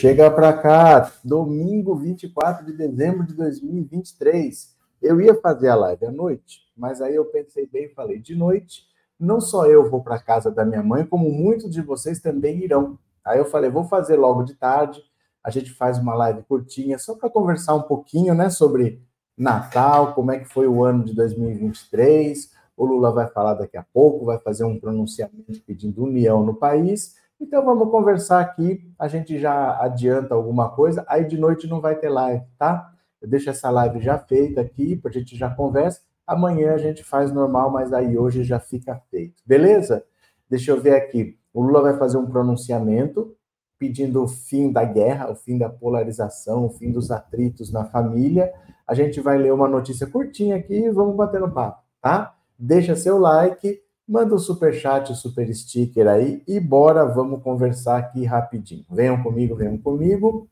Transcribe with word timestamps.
chega 0.00 0.30
para 0.30 0.50
cá, 0.54 1.12
domingo 1.22 1.94
24 1.94 2.64
de 2.64 2.72
dezembro 2.72 3.26
de 3.26 3.34
2023. 3.34 4.74
Eu 5.02 5.20
ia 5.20 5.34
fazer 5.34 5.68
a 5.68 5.74
live 5.74 6.06
à 6.06 6.10
noite, 6.10 6.60
mas 6.74 7.02
aí 7.02 7.14
eu 7.14 7.26
pensei 7.26 7.66
bem 7.66 7.84
e 7.84 7.90
falei: 7.90 8.18
de 8.18 8.34
noite, 8.34 8.84
não 9.18 9.42
só 9.42 9.66
eu 9.66 9.90
vou 9.90 10.02
para 10.02 10.18
casa 10.18 10.50
da 10.50 10.64
minha 10.64 10.82
mãe, 10.82 11.04
como 11.04 11.30
muitos 11.30 11.70
de 11.70 11.82
vocês 11.82 12.18
também 12.18 12.64
irão. 12.64 12.98
Aí 13.22 13.38
eu 13.38 13.44
falei: 13.44 13.68
vou 13.68 13.84
fazer 13.84 14.16
logo 14.16 14.42
de 14.42 14.54
tarde, 14.54 15.02
a 15.44 15.50
gente 15.50 15.70
faz 15.70 15.98
uma 15.98 16.14
live 16.14 16.44
curtinha, 16.44 16.98
só 16.98 17.14
para 17.14 17.28
conversar 17.28 17.74
um 17.74 17.82
pouquinho, 17.82 18.34
né, 18.34 18.48
sobre 18.48 19.02
Natal, 19.36 20.14
como 20.14 20.32
é 20.32 20.38
que 20.38 20.46
foi 20.46 20.66
o 20.66 20.82
ano 20.82 21.04
de 21.04 21.14
2023. 21.14 22.52
O 22.74 22.86
Lula 22.86 23.12
vai 23.12 23.28
falar 23.28 23.52
daqui 23.52 23.76
a 23.76 23.84
pouco, 23.92 24.24
vai 24.24 24.38
fazer 24.38 24.64
um 24.64 24.80
pronunciamento 24.80 25.60
pedindo 25.66 26.04
união 26.04 26.42
no 26.42 26.54
país. 26.54 27.19
Então 27.40 27.64
vamos 27.64 27.90
conversar 27.90 28.40
aqui, 28.40 28.92
a 28.98 29.08
gente 29.08 29.38
já 29.38 29.80
adianta 29.80 30.34
alguma 30.34 30.70
coisa, 30.70 31.04
aí 31.08 31.24
de 31.24 31.38
noite 31.38 31.66
não 31.66 31.80
vai 31.80 31.96
ter 31.96 32.10
live, 32.10 32.44
tá? 32.58 32.92
Eu 33.20 33.28
deixo 33.28 33.48
essa 33.48 33.70
live 33.70 33.98
já 33.98 34.18
feita 34.18 34.60
aqui, 34.60 34.94
para 34.94 35.10
a 35.10 35.12
gente 35.14 35.36
já 35.36 35.48
conversa. 35.48 36.02
Amanhã 36.26 36.74
a 36.74 36.78
gente 36.78 37.02
faz 37.02 37.32
normal, 37.32 37.70
mas 37.70 37.94
aí 37.94 38.16
hoje 38.16 38.44
já 38.44 38.60
fica 38.60 39.00
feito. 39.10 39.42
Beleza? 39.44 40.04
Deixa 40.50 40.70
eu 40.70 40.80
ver 40.80 40.94
aqui. 40.94 41.38
O 41.52 41.62
Lula 41.62 41.80
vai 41.80 41.96
fazer 41.96 42.18
um 42.18 42.26
pronunciamento 42.26 43.34
pedindo 43.78 44.22
o 44.22 44.28
fim 44.28 44.70
da 44.70 44.84
guerra, 44.84 45.30
o 45.30 45.34
fim 45.34 45.56
da 45.56 45.70
polarização, 45.70 46.66
o 46.66 46.70
fim 46.70 46.92
dos 46.92 47.10
atritos 47.10 47.72
na 47.72 47.86
família. 47.86 48.52
A 48.86 48.94
gente 48.94 49.18
vai 49.20 49.38
ler 49.38 49.52
uma 49.52 49.66
notícia 49.66 50.06
curtinha 50.06 50.56
aqui 50.56 50.74
e 50.74 50.90
vamos 50.90 51.16
bater 51.16 51.40
no 51.40 51.50
papo, 51.50 51.82
tá? 52.02 52.34
Deixa 52.58 52.94
seu 52.94 53.18
like, 53.18 53.80
Manda 54.10 54.34
um 54.34 54.38
super 54.40 54.74
chat, 54.74 55.12
o 55.12 55.14
super 55.14 55.54
sticker 55.54 56.08
aí 56.08 56.42
e 56.44 56.58
bora, 56.58 57.04
vamos 57.04 57.40
conversar 57.44 57.96
aqui 57.96 58.24
rapidinho. 58.24 58.84
Venham 58.90 59.22
comigo, 59.22 59.54
venham 59.54 59.78
comigo. 59.78 60.48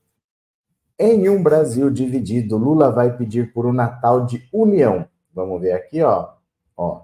Em 0.96 1.28
um 1.28 1.42
Brasil 1.42 1.90
dividido, 1.90 2.56
Lula 2.56 2.92
vai 2.92 3.16
pedir 3.16 3.52
por 3.52 3.66
um 3.66 3.72
Natal 3.72 4.24
de 4.24 4.48
união. 4.52 5.08
Vamos 5.34 5.60
ver 5.60 5.72
aqui, 5.72 6.00
ó. 6.00 6.34
Ó. 6.76 7.02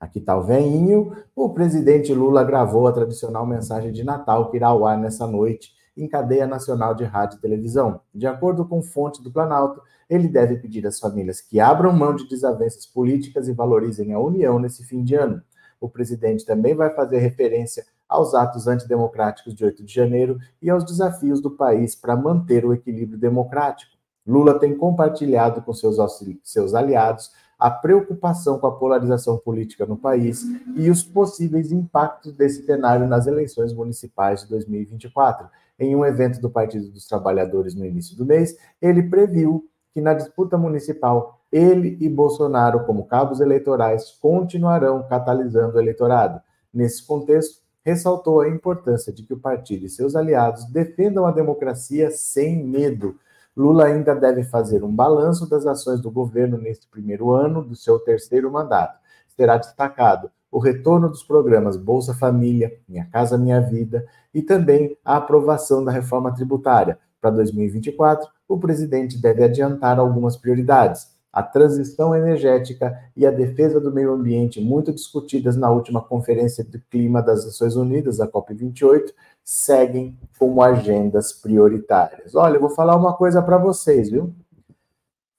Aqui 0.00 0.20
tá 0.20 0.36
o 0.36 0.42
veinho. 0.42 1.16
O 1.32 1.50
presidente 1.50 2.12
Lula 2.12 2.42
gravou 2.42 2.88
a 2.88 2.92
tradicional 2.92 3.46
mensagem 3.46 3.92
de 3.92 4.02
Natal 4.02 4.50
que 4.50 4.56
irá 4.56 4.66
ao 4.66 4.84
ar 4.84 4.98
nessa 4.98 5.28
noite 5.28 5.70
em 5.96 6.08
cadeia 6.08 6.46
nacional 6.46 6.94
de 6.94 7.04
rádio 7.04 7.38
e 7.38 7.40
televisão. 7.40 8.00
De 8.14 8.26
acordo 8.26 8.66
com 8.66 8.82
fonte 8.82 9.22
do 9.22 9.30
Planalto, 9.30 9.80
ele 10.08 10.28
deve 10.28 10.56
pedir 10.56 10.86
às 10.86 11.00
famílias 11.00 11.40
que 11.40 11.58
abram 11.58 11.92
mão 11.92 12.14
de 12.14 12.28
desavenças 12.28 12.86
políticas 12.86 13.48
e 13.48 13.52
valorizem 13.52 14.12
a 14.12 14.18
união 14.18 14.58
nesse 14.58 14.84
fim 14.84 15.02
de 15.02 15.14
ano. 15.14 15.42
O 15.80 15.88
presidente 15.88 16.44
também 16.44 16.74
vai 16.74 16.90
fazer 16.94 17.18
referência 17.18 17.84
aos 18.08 18.34
atos 18.34 18.66
antidemocráticos 18.66 19.54
de 19.54 19.64
8 19.64 19.84
de 19.84 19.92
janeiro 19.92 20.38
e 20.62 20.70
aos 20.70 20.84
desafios 20.84 21.40
do 21.40 21.50
país 21.50 21.94
para 21.94 22.16
manter 22.16 22.64
o 22.64 22.72
equilíbrio 22.72 23.18
democrático. 23.18 23.96
Lula 24.26 24.58
tem 24.58 24.76
compartilhado 24.76 25.62
com 25.62 25.72
seus, 25.72 25.96
seus 26.42 26.74
aliados 26.74 27.30
a 27.58 27.70
preocupação 27.70 28.58
com 28.58 28.66
a 28.66 28.76
polarização 28.76 29.38
política 29.38 29.86
no 29.86 29.96
país 29.96 30.44
e 30.74 30.90
os 30.90 31.02
possíveis 31.02 31.72
impactos 31.72 32.32
desse 32.32 32.64
cenário 32.66 33.08
nas 33.08 33.26
eleições 33.26 33.72
municipais 33.72 34.42
de 34.42 34.48
2024. 34.48 35.48
Em 35.78 35.94
um 35.94 36.04
evento 36.04 36.40
do 36.40 36.48
Partido 36.48 36.90
dos 36.90 37.06
Trabalhadores 37.06 37.74
no 37.74 37.84
início 37.84 38.16
do 38.16 38.24
mês, 38.24 38.56
ele 38.80 39.02
previu 39.02 39.68
que 39.92 40.00
na 40.00 40.14
disputa 40.14 40.58
municipal, 40.58 41.40
ele 41.50 41.96
e 42.00 42.08
Bolsonaro, 42.08 42.84
como 42.84 43.06
cabos 43.06 43.40
eleitorais, 43.40 44.10
continuarão 44.20 45.06
catalisando 45.08 45.76
o 45.76 45.80
eleitorado. 45.80 46.40
Nesse 46.72 47.06
contexto, 47.06 47.62
ressaltou 47.82 48.40
a 48.40 48.48
importância 48.48 49.12
de 49.12 49.22
que 49.22 49.32
o 49.32 49.38
partido 49.38 49.86
e 49.86 49.88
seus 49.88 50.16
aliados 50.16 50.64
defendam 50.66 51.24
a 51.24 51.30
democracia 51.30 52.10
sem 52.10 52.62
medo. 52.62 53.16
Lula 53.56 53.86
ainda 53.86 54.14
deve 54.14 54.44
fazer 54.44 54.82
um 54.82 54.94
balanço 54.94 55.48
das 55.48 55.66
ações 55.66 56.00
do 56.00 56.10
governo 56.10 56.58
neste 56.58 56.86
primeiro 56.88 57.30
ano 57.30 57.62
do 57.62 57.76
seu 57.76 57.98
terceiro 57.98 58.50
mandato. 58.50 58.98
Será 59.28 59.56
destacado 59.56 60.30
o 60.50 60.58
retorno 60.58 61.08
dos 61.08 61.22
programas 61.22 61.76
Bolsa 61.76 62.14
Família, 62.14 62.72
Minha 62.88 63.06
Casa 63.06 63.36
Minha 63.36 63.60
Vida 63.60 64.06
e 64.32 64.42
também 64.42 64.96
a 65.04 65.16
aprovação 65.16 65.84
da 65.84 65.92
reforma 65.92 66.32
tributária. 66.34 66.98
Para 67.20 67.30
2024, 67.30 68.28
o 68.48 68.58
presidente 68.58 69.20
deve 69.20 69.42
adiantar 69.42 69.98
algumas 69.98 70.36
prioridades. 70.36 71.14
A 71.32 71.42
transição 71.42 72.14
energética 72.14 72.98
e 73.14 73.26
a 73.26 73.30
defesa 73.30 73.78
do 73.78 73.92
meio 73.92 74.12
ambiente, 74.12 74.60
muito 74.60 74.92
discutidas 74.92 75.56
na 75.56 75.70
última 75.70 76.00
Conferência 76.00 76.64
de 76.64 76.78
Clima 76.78 77.20
das 77.20 77.44
Nações 77.44 77.76
Unidas, 77.76 78.20
a 78.20 78.28
COP28, 78.28 79.12
seguem 79.44 80.18
como 80.38 80.62
agendas 80.62 81.32
prioritárias. 81.32 82.34
Olha, 82.34 82.56
eu 82.56 82.60
vou 82.60 82.70
falar 82.70 82.96
uma 82.96 83.14
coisa 83.14 83.42
para 83.42 83.58
vocês, 83.58 84.10
viu? 84.10 84.34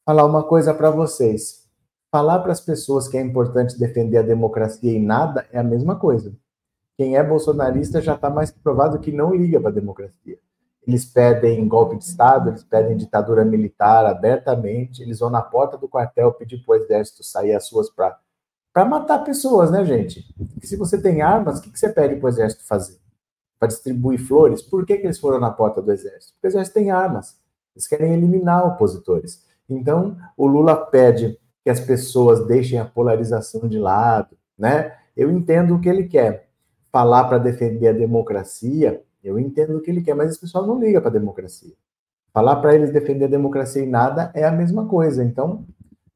Falar 0.05 0.25
uma 0.25 0.43
coisa 0.43 0.73
para 0.73 0.91
vocês. 0.91 1.66
Falar 2.11 2.39
para 2.39 2.51
as 2.51 2.61
pessoas 2.61 3.07
que 3.07 3.17
é 3.17 3.21
importante 3.21 3.77
defender 3.77 4.17
a 4.17 4.21
democracia 4.21 4.91
e 4.91 4.99
nada 4.99 5.45
é 5.51 5.59
a 5.59 5.63
mesma 5.63 5.95
coisa. 5.97 6.33
Quem 6.97 7.17
é 7.17 7.23
bolsonarista 7.23 8.01
já 8.01 8.15
está 8.15 8.29
mais 8.29 8.51
provado 8.51 8.99
que 8.99 9.11
não 9.11 9.35
liga 9.35 9.59
para 9.59 9.69
a 9.69 9.73
democracia 9.73 10.39
eles 10.87 11.03
pedem 11.03 11.67
golpe 11.67 11.97
de 11.97 12.05
Estado, 12.05 12.49
eles 12.49 12.63
pedem 12.63 12.95
ditadura 12.95 13.43
militar 13.43 14.05
abertamente, 14.05 15.03
eles 15.03 15.19
vão 15.19 15.29
na 15.29 15.41
porta 15.41 15.77
do 15.77 15.89
quartel 15.89 16.31
pedir 16.31 16.63
para 16.63 16.73
o 16.73 16.75
exército 16.77 17.23
sair 17.23 17.53
às 17.53 17.67
suas 17.67 17.89
para 17.89 18.85
matar 18.85 19.19
pessoas, 19.25 19.69
né, 19.69 19.83
gente? 19.83 20.25
Porque 20.53 20.65
se 20.65 20.77
você 20.77 20.99
tem 20.99 21.21
armas, 21.21 21.59
o 21.59 21.61
que, 21.61 21.71
que 21.71 21.79
você 21.79 21.89
pede 21.89 22.15
para 22.15 22.25
o 22.25 22.29
exército 22.29 22.65
fazer? 22.65 22.97
Para 23.59 23.67
distribuir 23.67 24.19
flores? 24.19 24.61
Por 24.61 24.85
que, 24.85 24.97
que 24.97 25.05
eles 25.05 25.19
foram 25.19 25.39
na 25.39 25.51
porta 25.51 25.81
do 25.81 25.91
exército? 25.91 26.33
Porque 26.33 26.47
o 26.47 26.51
exército 26.51 26.75
tem 26.75 26.89
armas. 26.89 27.35
Eles 27.75 27.87
querem 27.87 28.13
eliminar 28.13 28.65
opositores. 28.65 29.43
Então, 29.67 30.15
o 30.37 30.47
Lula 30.47 30.75
pede 30.75 31.37
que 31.67 31.71
as 31.71 31.81
pessoas 31.81 32.47
deixem 32.47 32.79
a 32.79 32.85
polarização 32.85 33.67
de 33.67 33.77
lado, 33.77 34.37
né? 34.57 34.95
Eu 35.17 35.29
entendo 35.29 35.75
o 35.75 35.81
que 35.81 35.89
ele 35.89 36.05
quer. 36.05 36.47
Falar 36.89 37.25
para 37.25 37.37
defender 37.37 37.89
a 37.89 37.91
democracia, 37.91 39.03
eu 39.21 39.37
entendo 39.37 39.75
o 39.75 39.81
que 39.81 39.91
ele 39.91 40.01
quer, 40.01 40.15
mas 40.15 40.31
esse 40.31 40.39
pessoal 40.39 40.65
não 40.65 40.79
liga 40.79 41.01
para 41.01 41.09
a 41.09 41.13
democracia. 41.13 41.73
Falar 42.31 42.55
para 42.61 42.73
eles 42.73 42.93
defender 42.93 43.25
a 43.25 43.27
democracia 43.27 43.83
e 43.83 43.85
nada 43.85 44.31
é 44.33 44.45
a 44.45 44.51
mesma 44.51 44.87
coisa. 44.87 45.21
Então, 45.21 45.65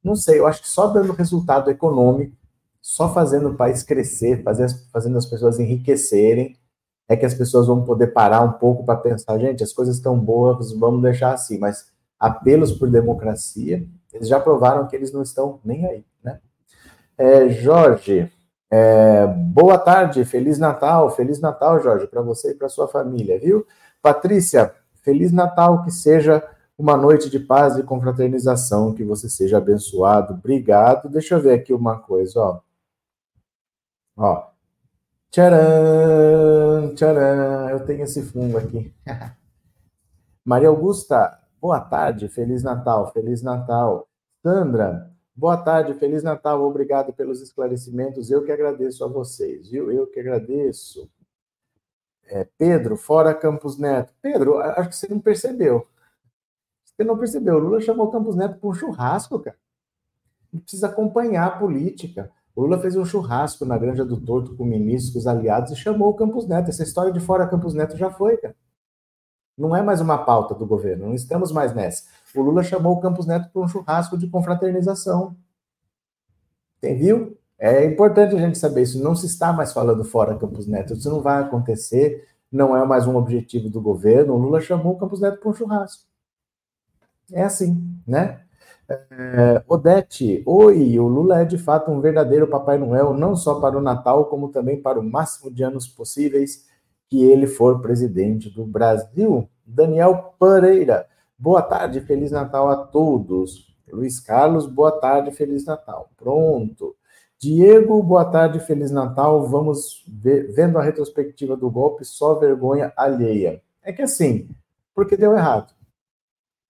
não 0.01 0.15
sei, 0.15 0.39
eu 0.39 0.47
acho 0.47 0.61
que 0.61 0.69
só 0.69 0.87
dando 0.87 1.11
resultado 1.11 1.69
econômico, 1.69 2.33
só 2.81 3.13
fazendo 3.13 3.49
o 3.49 3.55
país 3.55 3.83
crescer, 3.83 4.43
fazendo 4.93 5.17
as 5.17 5.25
pessoas 5.25 5.59
enriquecerem, 5.59 6.55
é 7.09 7.17
que 7.17 7.25
as 7.25 7.33
pessoas 7.33 7.67
vão 7.67 7.83
poder 7.83 8.07
parar 8.07 8.41
um 8.41 8.53
pouco 8.53 8.85
para 8.85 8.95
pensar, 8.95 9.37
gente, 9.37 9.65
as 9.65 9.73
coisas 9.73 9.97
estão 9.97 10.17
boas, 10.17 10.71
vamos 10.71 11.01
deixar 11.01 11.33
assim. 11.33 11.59
Mas 11.59 11.91
apelos 12.17 12.71
por 12.71 12.89
democracia, 12.89 13.85
eles 14.13 14.27
já 14.27 14.39
provaram 14.39 14.87
que 14.87 14.95
eles 14.95 15.11
não 15.11 15.21
estão 15.21 15.59
nem 15.63 15.85
aí, 15.85 16.05
né? 16.23 16.39
É, 17.17 17.49
Jorge, 17.49 18.31
é, 18.69 19.27
boa 19.27 19.77
tarde, 19.77 20.23
Feliz 20.25 20.57
Natal, 20.57 21.09
Feliz 21.11 21.39
Natal, 21.39 21.81
Jorge, 21.81 22.07
para 22.07 22.21
você 22.21 22.51
e 22.51 22.55
para 22.55 22.69
sua 22.69 22.87
família, 22.87 23.39
viu? 23.39 23.65
Patrícia, 24.01 24.73
Feliz 25.01 25.31
Natal, 25.31 25.83
que 25.83 25.91
seja 25.91 26.43
uma 26.77 26.97
noite 26.97 27.29
de 27.29 27.39
paz 27.39 27.77
e 27.77 27.83
confraternização, 27.83 28.93
que 28.93 29.03
você 29.03 29.29
seja 29.29 29.57
abençoado. 29.57 30.33
Obrigado. 30.33 31.09
Deixa 31.09 31.35
eu 31.35 31.41
ver 31.41 31.53
aqui 31.53 31.73
uma 31.73 31.99
coisa, 31.99 32.39
ó. 32.39 32.59
Ó. 34.17 34.51
Tcharam, 35.29 36.93
tcharam, 36.95 37.69
eu 37.69 37.85
tenho 37.85 38.03
esse 38.03 38.21
fundo 38.21 38.57
aqui. 38.57 38.93
Maria 40.43 40.69
Augusta, 40.69 41.39
boa 41.61 41.79
tarde, 41.79 42.27
Feliz 42.27 42.63
Natal, 42.63 43.13
Feliz 43.13 43.41
Natal. 43.41 44.07
Sandra, 44.43 45.11
Boa 45.33 45.57
tarde, 45.57 45.93
Feliz 45.93 46.21
Natal, 46.23 46.61
obrigado 46.61 47.13
pelos 47.13 47.41
esclarecimentos. 47.41 48.29
Eu 48.29 48.43
que 48.43 48.51
agradeço 48.51 49.03
a 49.03 49.07
vocês, 49.07 49.69
viu? 49.69 49.89
Eu 49.91 50.05
que 50.05 50.19
agradeço. 50.19 51.09
É, 52.25 52.47
Pedro, 52.57 52.97
fora 52.97 53.33
Campos 53.33 53.77
Neto. 53.77 54.13
Pedro, 54.21 54.59
acho 54.59 54.89
que 54.89 54.95
você 54.95 55.07
não 55.07 55.19
percebeu. 55.19 55.87
Você 56.83 57.03
não 57.03 57.17
percebeu. 57.17 57.55
O 57.55 57.59
Lula 57.59 57.81
chamou 57.81 58.11
Campos 58.11 58.35
Neto 58.35 58.59
para 58.59 58.69
um 58.69 58.73
churrasco, 58.73 59.39
cara. 59.39 59.57
Ele 60.53 60.61
precisa 60.61 60.87
acompanhar 60.87 61.47
a 61.47 61.57
política. 61.57 62.29
O 62.53 62.61
Lula 62.61 62.79
fez 62.79 62.95
um 62.97 63.05
churrasco 63.05 63.65
na 63.65 63.77
Granja 63.77 64.03
do 64.03 64.19
Torto 64.19 64.55
com 64.55 64.65
ministros, 64.65 65.13
com 65.13 65.19
os 65.19 65.27
aliados, 65.27 65.71
e 65.71 65.75
chamou 65.77 66.09
o 66.09 66.13
Campos 66.13 66.45
Neto. 66.45 66.69
Essa 66.69 66.83
história 66.83 67.11
de 67.11 67.21
fora 67.21 67.47
Campos 67.47 67.73
Neto 67.73 67.97
já 67.97 68.11
foi, 68.11 68.35
cara. 68.37 68.55
Não 69.57 69.75
é 69.75 69.81
mais 69.81 70.01
uma 70.01 70.17
pauta 70.17 70.55
do 70.55 70.65
governo, 70.65 71.07
não 71.07 71.13
estamos 71.13 71.51
mais 71.51 71.73
nessa. 71.73 72.03
O 72.35 72.41
Lula 72.41 72.63
chamou 72.63 72.93
o 72.93 72.99
Campos 72.99 73.25
Neto 73.25 73.49
para 73.51 73.61
um 73.61 73.67
churrasco 73.67 74.17
de 74.17 74.27
confraternização. 74.27 75.35
Entendeu? 76.77 77.37
É 77.59 77.85
importante 77.85 78.35
a 78.35 78.39
gente 78.39 78.57
saber 78.57 78.81
isso. 78.81 79.03
Não 79.03 79.13
se 79.13 79.27
está 79.27 79.53
mais 79.53 79.71
falando 79.71 80.03
fora 80.03 80.37
Campos 80.37 80.65
Neto. 80.65 80.93
Isso 80.93 81.09
não 81.09 81.21
vai 81.21 81.41
acontecer. 81.41 82.27
Não 82.51 82.75
é 82.75 82.83
mais 82.85 83.05
um 83.05 83.15
objetivo 83.15 83.69
do 83.69 83.79
governo. 83.79 84.33
O 84.33 84.37
Lula 84.37 84.59
chamou 84.59 84.93
o 84.93 84.97
Campos 84.97 85.21
Neto 85.21 85.39
para 85.39 85.49
um 85.49 85.53
churrasco. 85.53 86.03
É 87.31 87.43
assim, 87.43 88.01
né? 88.07 88.41
É, 88.89 89.63
Odete, 89.67 90.43
oi, 90.45 90.99
o 90.99 91.07
Lula 91.07 91.41
é 91.41 91.45
de 91.45 91.57
fato 91.57 91.91
um 91.91 92.01
verdadeiro 92.01 92.47
Papai 92.47 92.77
Noel, 92.77 93.13
não 93.13 93.35
só 93.35 93.59
para 93.59 93.77
o 93.77 93.81
Natal, 93.81 94.25
como 94.25 94.49
também 94.49 94.81
para 94.81 94.99
o 94.99 95.03
máximo 95.03 95.49
de 95.49 95.63
anos 95.63 95.87
possíveis 95.87 96.65
que 97.11 97.21
ele 97.21 97.45
for 97.45 97.81
presidente 97.81 98.49
do 98.49 98.65
Brasil. 98.65 99.49
Daniel 99.65 100.33
Pereira, 100.39 101.05
boa 101.37 101.61
tarde, 101.61 101.99
Feliz 101.99 102.31
Natal 102.31 102.69
a 102.69 102.77
todos. 102.77 103.75
Luiz 103.91 104.17
Carlos, 104.21 104.65
boa 104.65 104.93
tarde, 104.93 105.29
Feliz 105.31 105.65
Natal. 105.65 106.09
Pronto. 106.15 106.95
Diego, 107.37 108.01
boa 108.01 108.23
tarde, 108.23 108.61
Feliz 108.61 108.91
Natal. 108.91 109.45
Vamos 109.49 110.05
ver, 110.07 110.53
vendo 110.53 110.79
a 110.79 110.81
retrospectiva 110.81 111.57
do 111.57 111.69
golpe, 111.69 112.05
só 112.05 112.35
vergonha 112.35 112.93
alheia. 112.95 113.61
É 113.83 113.91
que 113.91 114.01
assim, 114.01 114.47
porque 114.95 115.17
deu 115.17 115.33
errado. 115.33 115.73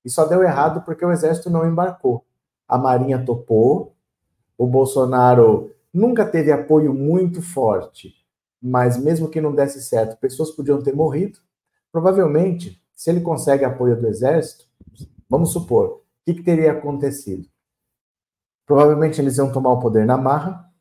E 0.04 0.10
só 0.10 0.26
deu 0.26 0.42
errado 0.42 0.82
porque 0.84 1.06
o 1.06 1.12
exército 1.12 1.52
não 1.52 1.68
embarcou. 1.68 2.26
A 2.68 2.80
Marinha 2.80 3.24
topou, 3.24 3.94
o 4.58 4.66
Bolsonaro 4.66 5.70
nunca 5.94 6.26
teve 6.26 6.52
apoio 6.52 6.92
muito 6.96 7.44
forte, 7.44 8.16
mas 8.62 8.98
mesmo 8.98 9.30
que 9.30 9.42
não 9.42 9.56
desse 9.56 9.82
certo, 9.82 10.20
pessoas 10.20 10.52
podiam 10.52 10.82
ter 10.82 10.96
morrido. 10.96 11.40
Provavelmente, 11.92 12.82
se 12.94 13.10
ele 13.10 13.22
consegue 13.22 13.66
apoio 13.66 14.00
do 14.00 14.08
exército, 14.08 14.66
vamos 15.30 15.52
supor, 15.52 15.88
o 15.88 16.02
que, 16.26 16.36
que 16.36 16.44
teria 16.44 16.72
acontecido? 16.72 17.48
Provavelmente 18.66 19.20
eles 19.20 19.38
iam 19.38 19.52
tomar 19.52 19.72
o 19.72 19.80
poder 19.80 20.06
na 20.06 20.18
marra, 20.18 20.72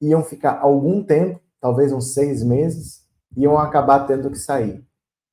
iam 0.00 0.24
ficar 0.24 0.58
algum 0.60 1.02
tempo, 1.02 1.40
talvez 1.60 1.92
uns 1.92 2.12
seis 2.12 2.42
meses, 2.42 3.06
iam 3.36 3.58
acabar 3.58 4.06
tendo 4.06 4.30
que 4.30 4.38
sair. 4.38 4.84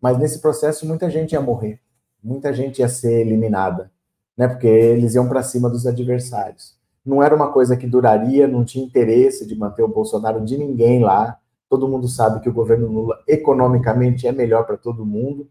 Mas 0.02 0.18
nesse 0.20 0.40
processo 0.40 0.86
muita 0.86 1.10
gente 1.10 1.32
ia 1.32 1.42
morrer, 1.42 1.82
muita 2.24 2.54
gente 2.54 2.80
ia 2.80 2.90
ser 2.90 3.22
eliminada, 3.22 3.92
né? 4.38 4.48
Porque 4.48 4.68
eles 4.68 5.16
iam 5.16 5.28
para 5.28 5.42
cima 5.42 5.70
dos 5.70 5.88
adversários. 5.88 6.78
Não 7.04 7.24
era 7.24 7.36
uma 7.36 7.52
coisa 7.52 7.76
que 7.76 7.88
duraria, 7.88 8.48
não 8.48 8.64
tinha 8.64 8.86
interesse 8.86 9.48
de 9.48 9.56
manter 9.56 9.82
o 9.82 9.88
Bolsonaro 9.88 10.44
de 10.44 10.58
ninguém 10.58 11.02
lá. 11.02 11.40
Todo 11.70 11.88
mundo 11.88 12.08
sabe 12.08 12.40
que 12.40 12.50
o 12.50 12.54
governo 12.54 12.88
Lula 12.88 13.22
economicamente 13.28 14.28
é 14.28 14.32
melhor 14.32 14.66
para 14.66 14.78
todo 14.78 15.06
mundo, 15.06 15.50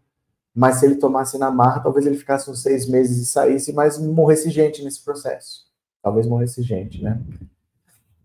mas 0.53 0.77
se 0.77 0.85
ele 0.85 0.95
tomasse 0.95 1.37
na 1.37 1.51
marra, 1.51 1.81
talvez 1.81 2.05
ele 2.05 2.17
ficasse 2.17 2.49
uns 2.49 2.61
seis 2.61 2.87
meses 2.87 3.17
e 3.17 3.25
saísse, 3.25 3.71
mas 3.73 3.99
morresse 3.99 4.49
gente 4.49 4.83
nesse 4.83 5.03
processo. 5.03 5.67
Talvez 6.01 6.25
morresse 6.25 6.63
gente, 6.63 7.03
né? 7.03 7.21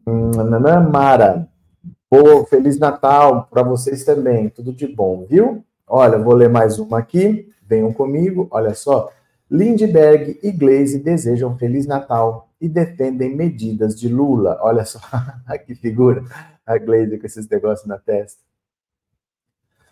Hum, 0.06 0.30
Mara, 0.90 1.48
Boa, 2.10 2.44
Feliz 2.46 2.78
Natal 2.78 3.46
para 3.50 3.62
vocês 3.62 4.04
também, 4.04 4.48
tudo 4.48 4.72
de 4.72 4.86
bom, 4.86 5.26
viu? 5.28 5.64
Olha, 5.86 6.18
vou 6.18 6.34
ler 6.34 6.48
mais 6.48 6.78
uma 6.78 6.98
aqui. 6.98 7.50
Venham 7.66 7.92
comigo. 7.92 8.48
Olha 8.50 8.74
só. 8.74 9.10
Lindbergh 9.52 10.38
e 10.42 10.50
Glaze 10.50 10.98
desejam 10.98 11.58
Feliz 11.58 11.86
Natal 11.86 12.48
e 12.58 12.66
defendem 12.66 13.36
medidas 13.36 13.94
de 13.94 14.08
Lula. 14.08 14.58
Olha 14.62 14.82
só, 14.86 14.98
que 15.66 15.74
figura 15.74 16.24
a 16.66 16.78
Glaze 16.78 17.18
com 17.18 17.26
esses 17.26 17.46
negócios 17.46 17.86
na 17.86 17.98
testa. 17.98 18.40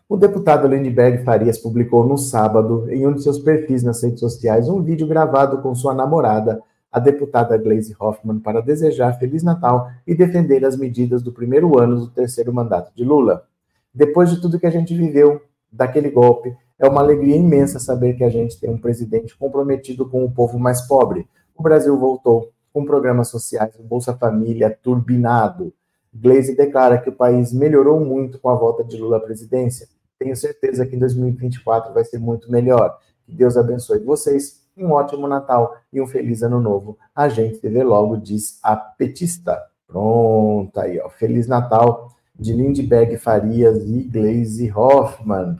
O 0.08 0.16
deputado 0.16 0.66
Lindbergh 0.66 1.22
Farias 1.24 1.58
publicou 1.58 2.06
no 2.06 2.16
sábado, 2.16 2.90
em 2.90 3.06
um 3.06 3.12
de 3.12 3.22
seus 3.22 3.38
perfis 3.38 3.82
nas 3.82 4.02
redes 4.02 4.20
sociais, 4.20 4.66
um 4.66 4.82
vídeo 4.82 5.06
gravado 5.06 5.60
com 5.60 5.74
sua 5.74 5.92
namorada, 5.92 6.62
a 6.90 6.98
deputada 6.98 7.58
Glaze 7.58 7.94
Hoffman, 8.00 8.40
para 8.40 8.62
desejar 8.62 9.18
Feliz 9.18 9.42
Natal 9.42 9.90
e 10.06 10.14
defender 10.14 10.64
as 10.64 10.74
medidas 10.74 11.22
do 11.22 11.32
primeiro 11.32 11.78
ano 11.78 12.00
do 12.00 12.08
terceiro 12.08 12.50
mandato 12.50 12.92
de 12.96 13.04
Lula. 13.04 13.44
Depois 13.92 14.30
de 14.30 14.40
tudo 14.40 14.58
que 14.58 14.66
a 14.66 14.70
gente 14.70 14.96
viveu, 14.96 15.42
daquele 15.70 16.08
golpe. 16.08 16.56
É 16.80 16.88
uma 16.88 17.02
alegria 17.02 17.36
imensa 17.36 17.78
saber 17.78 18.14
que 18.14 18.24
a 18.24 18.30
gente 18.30 18.58
tem 18.58 18.70
um 18.70 18.78
presidente 18.78 19.36
comprometido 19.36 20.08
com 20.08 20.24
o 20.24 20.30
povo 20.32 20.58
mais 20.58 20.80
pobre. 20.88 21.28
O 21.54 21.62
Brasil 21.62 21.94
voltou 21.98 22.50
com 22.72 22.86
programas 22.86 23.28
sociais, 23.28 23.76
Bolsa 23.76 24.16
Família 24.16 24.74
turbinado. 24.82 25.74
Glaze 26.12 26.56
declara 26.56 26.96
que 26.96 27.10
o 27.10 27.12
país 27.12 27.52
melhorou 27.52 28.00
muito 28.00 28.38
com 28.38 28.48
a 28.48 28.54
volta 28.54 28.82
de 28.82 28.96
Lula 28.96 29.18
à 29.18 29.20
presidência. 29.20 29.88
Tenho 30.18 30.34
certeza 30.34 30.86
que 30.86 30.96
em 30.96 30.98
2024 30.98 31.92
vai 31.92 32.02
ser 32.02 32.18
muito 32.18 32.50
melhor. 32.50 32.98
Que 33.26 33.34
Deus 33.34 33.58
abençoe 33.58 33.98
vocês. 33.98 34.62
Um 34.74 34.92
ótimo 34.92 35.28
Natal 35.28 35.76
e 35.92 36.00
um 36.00 36.06
feliz 36.06 36.42
ano 36.42 36.62
novo. 36.62 36.96
A 37.14 37.28
gente 37.28 37.58
se 37.58 37.68
vê 37.68 37.84
logo, 37.84 38.16
diz 38.16 38.58
a 38.62 38.74
petista. 38.74 39.62
Pronto, 39.86 40.80
aí, 40.80 40.98
ó. 40.98 41.10
Feliz 41.10 41.46
Natal 41.46 42.08
de 42.38 42.54
Lindbergh 42.54 43.18
Farias 43.18 43.84
e 43.86 44.02
Glaze 44.04 44.72
Hoffman. 44.72 45.58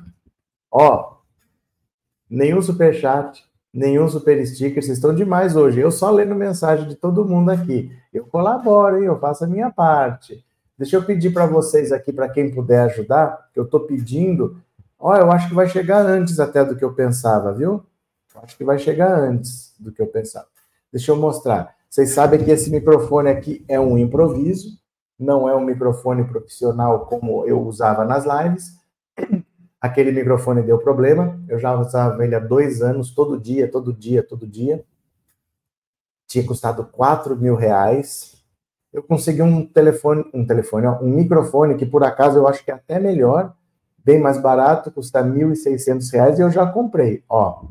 Ó, 0.71 1.17
nenhum 2.29 2.63
superchat, 2.63 3.45
nenhum 3.73 4.09
super 4.09 4.47
sticker, 4.47 4.83
vocês 4.83 4.99
estão 4.99 5.15
demais 5.15 5.57
hoje. 5.57 5.81
Eu 5.81 5.91
só 5.91 6.11
lendo 6.11 6.35
mensagem 6.35 6.89
de 6.89 6.95
todo 6.95 7.25
mundo 7.25 7.51
aqui. 7.51 7.91
Eu 8.13 8.27
colaboro, 8.27 8.99
hein? 8.99 9.05
eu 9.05 9.19
faço 9.19 9.45
a 9.45 9.49
minha 9.49 9.71
parte. 9.71 10.45
Deixa 10.79 10.97
eu 10.97 11.05
pedir 11.05 11.31
para 11.33 11.47
vocês 11.47 11.93
aqui, 11.93 12.13
para 12.13 12.29
quem 12.29 12.51
puder 12.51 12.83
ajudar, 12.83 13.51
que 13.53 13.61
eu 13.61 13.65
estou 13.65 13.81
pedindo. 13.81 14.61
Ó, 14.99 15.17
eu 15.17 15.31
acho 15.31 15.49
que 15.49 15.55
vai 15.55 15.69
chegar 15.69 16.05
antes 16.05 16.41
até 16.41 16.65
do 16.65 16.77
que 16.77 16.85
eu 16.85 16.95
pensava, 16.95 17.53
viu? 17.53 17.85
Acho 18.43 18.57
que 18.57 18.65
vai 18.65 18.79
chegar 18.79 19.19
antes 19.19 19.75
do 19.79 19.93
que 19.93 20.01
eu 20.01 20.07
pensava. 20.07 20.47
Deixa 20.93 21.13
eu 21.13 21.17
mostrar. 21.17 21.75
Vocês 21.89 22.11
sabem 22.11 22.43
que 22.43 22.51
esse 22.51 22.71
microfone 22.71 23.29
aqui 23.29 23.65
é 23.69 23.79
um 23.79 23.99
improviso, 23.99 24.79
não 25.19 25.49
é 25.49 25.55
um 25.55 25.65
microfone 25.65 26.25
profissional 26.25 27.07
como 27.07 27.45
eu 27.45 27.61
usava 27.61 28.05
nas 28.05 28.25
lives. 28.25 28.73
Aquele 29.81 30.13
microfone 30.13 30.63
deu 30.63 30.79
problema, 30.79 31.43
eu 31.49 31.59
já 31.59 31.75
usava 31.75 32.23
ele 32.23 32.35
há 32.35 32.39
dois 32.39 32.83
anos, 32.83 33.15
todo 33.15 33.41
dia, 33.41 33.71
todo 33.71 33.95
dia, 33.95 34.23
todo 34.23 34.47
dia. 34.47 34.85
Tinha 36.27 36.47
custado 36.47 36.85
4 36.85 37.35
mil 37.35 37.55
reais. 37.55 38.35
Eu 38.93 39.03
consegui 39.03 39.41
um 39.41 39.65
telefone, 39.65 40.25
um 40.35 40.47
telefone, 40.47 40.87
ó, 40.87 41.01
um 41.01 41.09
microfone 41.09 41.77
que 41.77 41.87
por 41.87 42.05
acaso 42.05 42.39
eu 42.39 42.47
acho 42.47 42.63
que 42.63 42.71
é 42.71 42.75
até 42.75 43.01
melhor, 43.01 43.55
bem 44.05 44.21
mais 44.21 44.37
barato, 44.37 44.91
custa 44.91 45.23
R$ 45.23 45.31
1.600 45.31 46.39
e 46.39 46.43
eu 46.43 46.51
já 46.51 46.67
comprei. 46.67 47.25
Ó, 47.27 47.65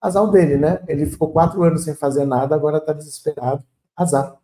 azar 0.00 0.26
dele, 0.30 0.56
né? 0.56 0.80
Ele 0.88 1.04
ficou 1.04 1.30
quatro 1.30 1.62
anos 1.62 1.84
sem 1.84 1.94
fazer 1.94 2.24
nada, 2.24 2.54
agora 2.54 2.78
está 2.78 2.94
desesperado. 2.94 3.62
Azar. 3.94 4.36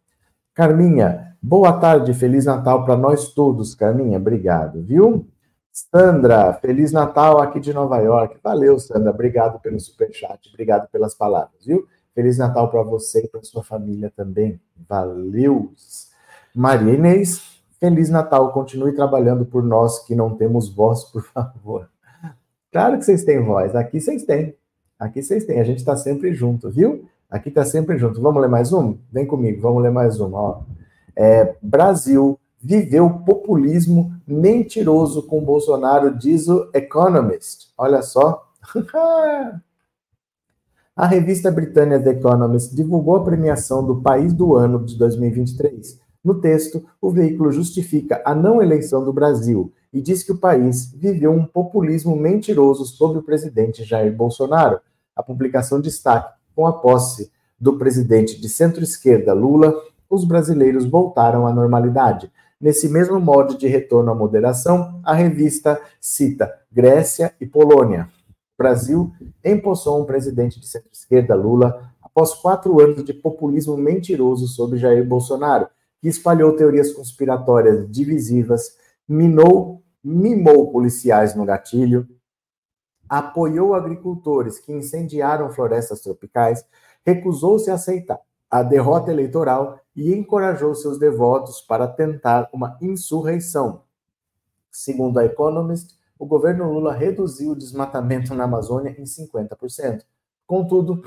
Carminha, 0.52 1.36
boa 1.40 1.72
tarde, 1.72 2.12
Feliz 2.12 2.44
Natal 2.44 2.84
para 2.84 2.96
nós 2.96 3.32
todos, 3.32 3.74
Carminha, 3.74 4.18
obrigado, 4.18 4.82
viu? 4.82 5.26
Sandra, 5.72 6.52
Feliz 6.54 6.92
Natal 6.92 7.40
aqui 7.40 7.60
de 7.60 7.72
Nova 7.72 7.98
York. 7.98 8.38
Valeu, 8.42 8.78
Sandra. 8.78 9.10
Obrigado 9.10 9.60
pelo 9.60 9.78
superchat, 9.78 10.48
obrigado 10.48 10.88
pelas 10.90 11.14
palavras, 11.14 11.64
viu? 11.64 11.86
Feliz 12.14 12.38
Natal 12.38 12.68
para 12.70 12.82
você 12.82 13.24
e 13.24 13.28
para 13.28 13.42
sua 13.42 13.62
família 13.62 14.12
também. 14.14 14.60
Valeu. 14.88 15.72
Maria 16.54 16.94
Inês, 16.94 17.62
Feliz 17.78 18.10
Natal. 18.10 18.52
Continue 18.52 18.92
trabalhando 18.92 19.46
por 19.46 19.62
nós 19.62 20.00
que 20.00 20.14
não 20.14 20.36
temos 20.36 20.68
voz, 20.68 21.04
por 21.04 21.22
favor. 21.22 21.88
Claro 22.72 22.98
que 22.98 23.04
vocês 23.04 23.24
têm 23.24 23.42
voz. 23.42 23.74
Aqui 23.74 24.00
vocês 24.00 24.24
têm. 24.24 24.54
Aqui 24.98 25.22
vocês 25.22 25.44
têm. 25.44 25.60
A 25.60 25.64
gente 25.64 25.78
está 25.78 25.96
sempre 25.96 26.34
junto, 26.34 26.70
viu? 26.70 27.08
Aqui 27.30 27.48
está 27.48 27.64
sempre 27.64 27.96
junto. 27.96 28.20
Vamos 28.20 28.42
ler 28.42 28.48
mais 28.48 28.72
um? 28.72 28.98
Vem 29.10 29.24
comigo, 29.24 29.62
vamos 29.62 29.82
ler 29.82 29.92
mais 29.92 30.20
um. 30.20 30.34
Ó. 30.34 30.62
É, 31.16 31.54
Brasil 31.62 32.38
viveu 32.60 33.08
populismo 33.24 34.14
mentiroso 34.26 35.22
com 35.22 35.42
Bolsonaro, 35.42 36.16
diz 36.16 36.46
o 36.48 36.68
Economist. 36.74 37.70
Olha 37.76 38.02
só. 38.02 38.46
a 40.94 41.06
revista 41.06 41.50
britânica 41.50 42.04
The 42.04 42.10
Economist 42.10 42.76
divulgou 42.76 43.16
a 43.16 43.24
premiação 43.24 43.84
do 43.84 44.02
País 44.02 44.32
do 44.32 44.54
Ano 44.56 44.84
de 44.84 44.98
2023. 44.98 45.98
No 46.22 46.34
texto, 46.40 46.84
o 47.00 47.10
veículo 47.10 47.50
justifica 47.50 48.22
a 48.26 48.34
não 48.34 48.60
eleição 48.60 49.02
do 49.02 49.12
Brasil 49.12 49.72
e 49.90 50.02
diz 50.02 50.22
que 50.22 50.32
o 50.32 50.38
país 50.38 50.92
viveu 50.92 51.32
um 51.32 51.46
populismo 51.46 52.14
mentiroso 52.14 52.84
sobre 52.84 53.18
o 53.18 53.22
presidente 53.22 53.82
Jair 53.84 54.14
Bolsonaro. 54.14 54.80
A 55.16 55.22
publicação 55.22 55.80
destaca 55.80 56.34
com 56.54 56.66
a 56.66 56.74
posse 56.74 57.32
do 57.58 57.78
presidente 57.78 58.40
de 58.40 58.48
centro-esquerda 58.48 59.32
Lula, 59.32 59.74
os 60.10 60.24
brasileiros 60.24 60.84
voltaram 60.84 61.46
à 61.46 61.52
normalidade. 61.52 62.30
Nesse 62.60 62.90
mesmo 62.90 63.18
modo 63.18 63.56
de 63.56 63.66
retorno 63.66 64.10
à 64.10 64.14
moderação, 64.14 65.00
a 65.02 65.14
revista 65.14 65.80
cita 65.98 66.54
Grécia 66.70 67.34
e 67.40 67.46
Polônia. 67.46 68.10
O 68.28 68.62
Brasil 68.62 69.10
empossou 69.42 70.02
um 70.02 70.04
presidente 70.04 70.60
de 70.60 70.68
centro-esquerda, 70.68 71.34
Lula, 71.34 71.90
após 72.02 72.34
quatro 72.34 72.78
anos 72.78 73.02
de 73.02 73.14
populismo 73.14 73.78
mentiroso 73.78 74.46
sobre 74.46 74.78
Jair 74.78 75.08
Bolsonaro, 75.08 75.68
que 76.02 76.08
espalhou 76.08 76.54
teorias 76.54 76.92
conspiratórias 76.92 77.90
divisivas, 77.90 78.76
minou, 79.08 79.82
mimou 80.04 80.70
policiais 80.70 81.34
no 81.34 81.46
gatilho, 81.46 82.06
apoiou 83.08 83.74
agricultores 83.74 84.58
que 84.58 84.70
incendiaram 84.70 85.50
florestas 85.50 86.02
tropicais, 86.02 86.62
recusou-se 87.06 87.70
a 87.70 87.74
aceitar 87.74 88.20
a 88.50 88.62
derrota 88.62 89.12
eleitoral 89.12 89.80
e 89.94 90.12
encorajou 90.12 90.74
seus 90.74 90.98
devotos 90.98 91.60
para 91.60 91.86
tentar 91.86 92.48
uma 92.52 92.76
insurreição. 92.80 93.82
Segundo 94.70 95.18
a 95.18 95.24
Economist, 95.24 95.98
o 96.18 96.26
governo 96.26 96.70
Lula 96.72 96.92
reduziu 96.92 97.52
o 97.52 97.56
desmatamento 97.56 98.34
na 98.34 98.44
Amazônia 98.44 98.94
em 98.98 99.04
50%. 99.04 100.04
Contudo, 100.46 101.02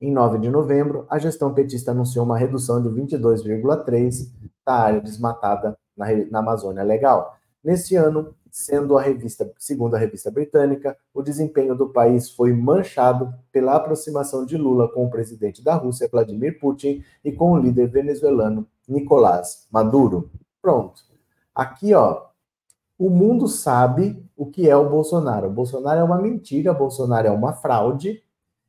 em 0.00 0.12
9 0.12 0.38
de 0.38 0.50
novembro, 0.50 1.06
a 1.08 1.18
gestão 1.18 1.54
petista 1.54 1.92
anunciou 1.92 2.24
uma 2.24 2.36
redução 2.36 2.82
de 2.82 2.88
22,3% 2.88 4.30
da 4.64 4.74
área 4.74 5.00
desmatada 5.00 5.78
na, 5.96 6.06
na 6.30 6.38
Amazônia 6.40 6.82
Legal. 6.82 7.36
Neste 7.62 7.96
ano, 7.96 8.34
sendo 8.52 8.98
a 8.98 9.02
revista, 9.02 9.50
segundo 9.58 9.96
a 9.96 9.98
revista 9.98 10.30
britânica, 10.30 10.94
o 11.14 11.22
desempenho 11.22 11.74
do 11.74 11.88
país 11.88 12.28
foi 12.30 12.52
manchado 12.52 13.32
pela 13.50 13.74
aproximação 13.74 14.44
de 14.44 14.58
Lula 14.58 14.92
com 14.92 15.06
o 15.06 15.10
presidente 15.10 15.64
da 15.64 15.74
Rússia, 15.74 16.06
Vladimir 16.12 16.60
Putin, 16.60 17.02
e 17.24 17.32
com 17.32 17.52
o 17.52 17.58
líder 17.58 17.88
venezuelano 17.88 18.68
Nicolás 18.86 19.66
Maduro. 19.72 20.30
Pronto. 20.60 21.00
Aqui, 21.54 21.94
ó, 21.94 22.26
o 22.98 23.08
mundo 23.08 23.48
sabe 23.48 24.22
o 24.36 24.44
que 24.44 24.68
é 24.68 24.76
o 24.76 24.88
Bolsonaro. 24.88 25.48
O 25.48 25.52
Bolsonaro 25.52 26.00
é 26.00 26.04
uma 26.04 26.20
mentira, 26.20 26.74
Bolsonaro 26.74 27.28
é 27.28 27.30
uma 27.30 27.54
fraude, 27.54 28.22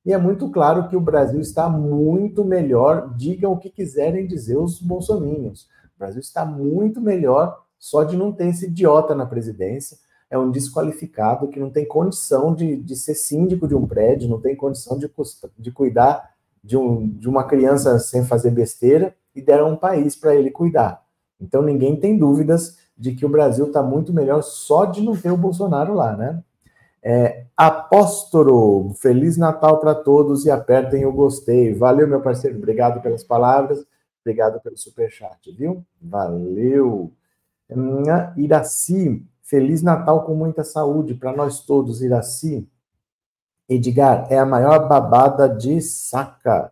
e 0.05 0.13
é 0.13 0.17
muito 0.17 0.49
claro 0.49 0.87
que 0.87 0.95
o 0.95 1.01
Brasil 1.01 1.41
está 1.41 1.67
muito 1.67 2.45
melhor, 2.45 3.13
digam 3.17 3.51
o 3.51 3.57
que 3.57 3.69
quiserem 3.69 4.25
dizer 4.27 4.57
os 4.57 4.81
bolsominions. 4.81 5.67
O 5.95 5.99
Brasil 5.99 6.21
está 6.21 6.45
muito 6.45 7.01
melhor 7.01 7.62
só 7.83 8.05
de 8.05 8.15
não 8.15 8.31
ter 8.31 8.47
esse 8.47 8.67
idiota 8.67 9.13
na 9.13 9.25
presidência. 9.25 9.97
É 10.29 10.37
um 10.37 10.49
desqualificado 10.49 11.49
que 11.49 11.59
não 11.59 11.69
tem 11.69 11.85
condição 11.85 12.55
de, 12.55 12.77
de 12.77 12.95
ser 12.95 13.13
síndico 13.13 13.67
de 13.67 13.75
um 13.75 13.85
prédio, 13.85 14.29
não 14.29 14.39
tem 14.39 14.55
condição 14.55 14.97
de, 14.97 15.11
de 15.59 15.69
cuidar 15.69 16.31
de, 16.63 16.77
um, 16.77 17.09
de 17.09 17.27
uma 17.27 17.43
criança 17.43 17.99
sem 17.99 18.23
fazer 18.23 18.51
besteira 18.51 19.13
e 19.35 19.41
deram 19.41 19.73
um 19.73 19.75
país 19.75 20.15
para 20.15 20.33
ele 20.33 20.49
cuidar. 20.49 21.03
Então 21.41 21.61
ninguém 21.61 21.99
tem 21.99 22.17
dúvidas 22.17 22.77
de 22.97 23.13
que 23.15 23.25
o 23.25 23.29
Brasil 23.29 23.67
está 23.67 23.83
muito 23.83 24.13
melhor 24.13 24.41
só 24.43 24.85
de 24.85 25.01
não 25.01 25.17
ter 25.17 25.31
o 25.31 25.37
Bolsonaro 25.37 25.93
lá, 25.93 26.15
né? 26.15 26.41
É, 27.03 27.47
Apóstolo, 27.57 28.93
Feliz 28.93 29.35
Natal 29.35 29.81
para 29.81 29.93
todos 29.93 30.45
e 30.45 30.51
apertem 30.51 31.05
o 31.05 31.11
gostei. 31.11 31.73
Valeu, 31.73 32.07
meu 32.07 32.21
parceiro, 32.21 32.57
obrigado 32.57 33.01
pelas 33.01 33.25
palavras, 33.25 33.85
obrigado 34.21 34.61
pelo 34.61 34.77
superchat, 34.77 35.51
viu? 35.51 35.83
Valeu! 36.01 37.11
Iraci, 38.37 39.25
Feliz 39.41 39.81
Natal 39.81 40.23
com 40.23 40.33
muita 40.35 40.63
saúde 40.63 41.13
para 41.13 41.31
nós 41.31 41.61
todos, 41.61 42.01
Iraci. 42.01 42.67
Edgar, 43.67 44.27
é 44.29 44.37
a 44.37 44.45
maior 44.45 44.87
babada 44.87 45.47
de 45.47 45.81
saca. 45.81 46.71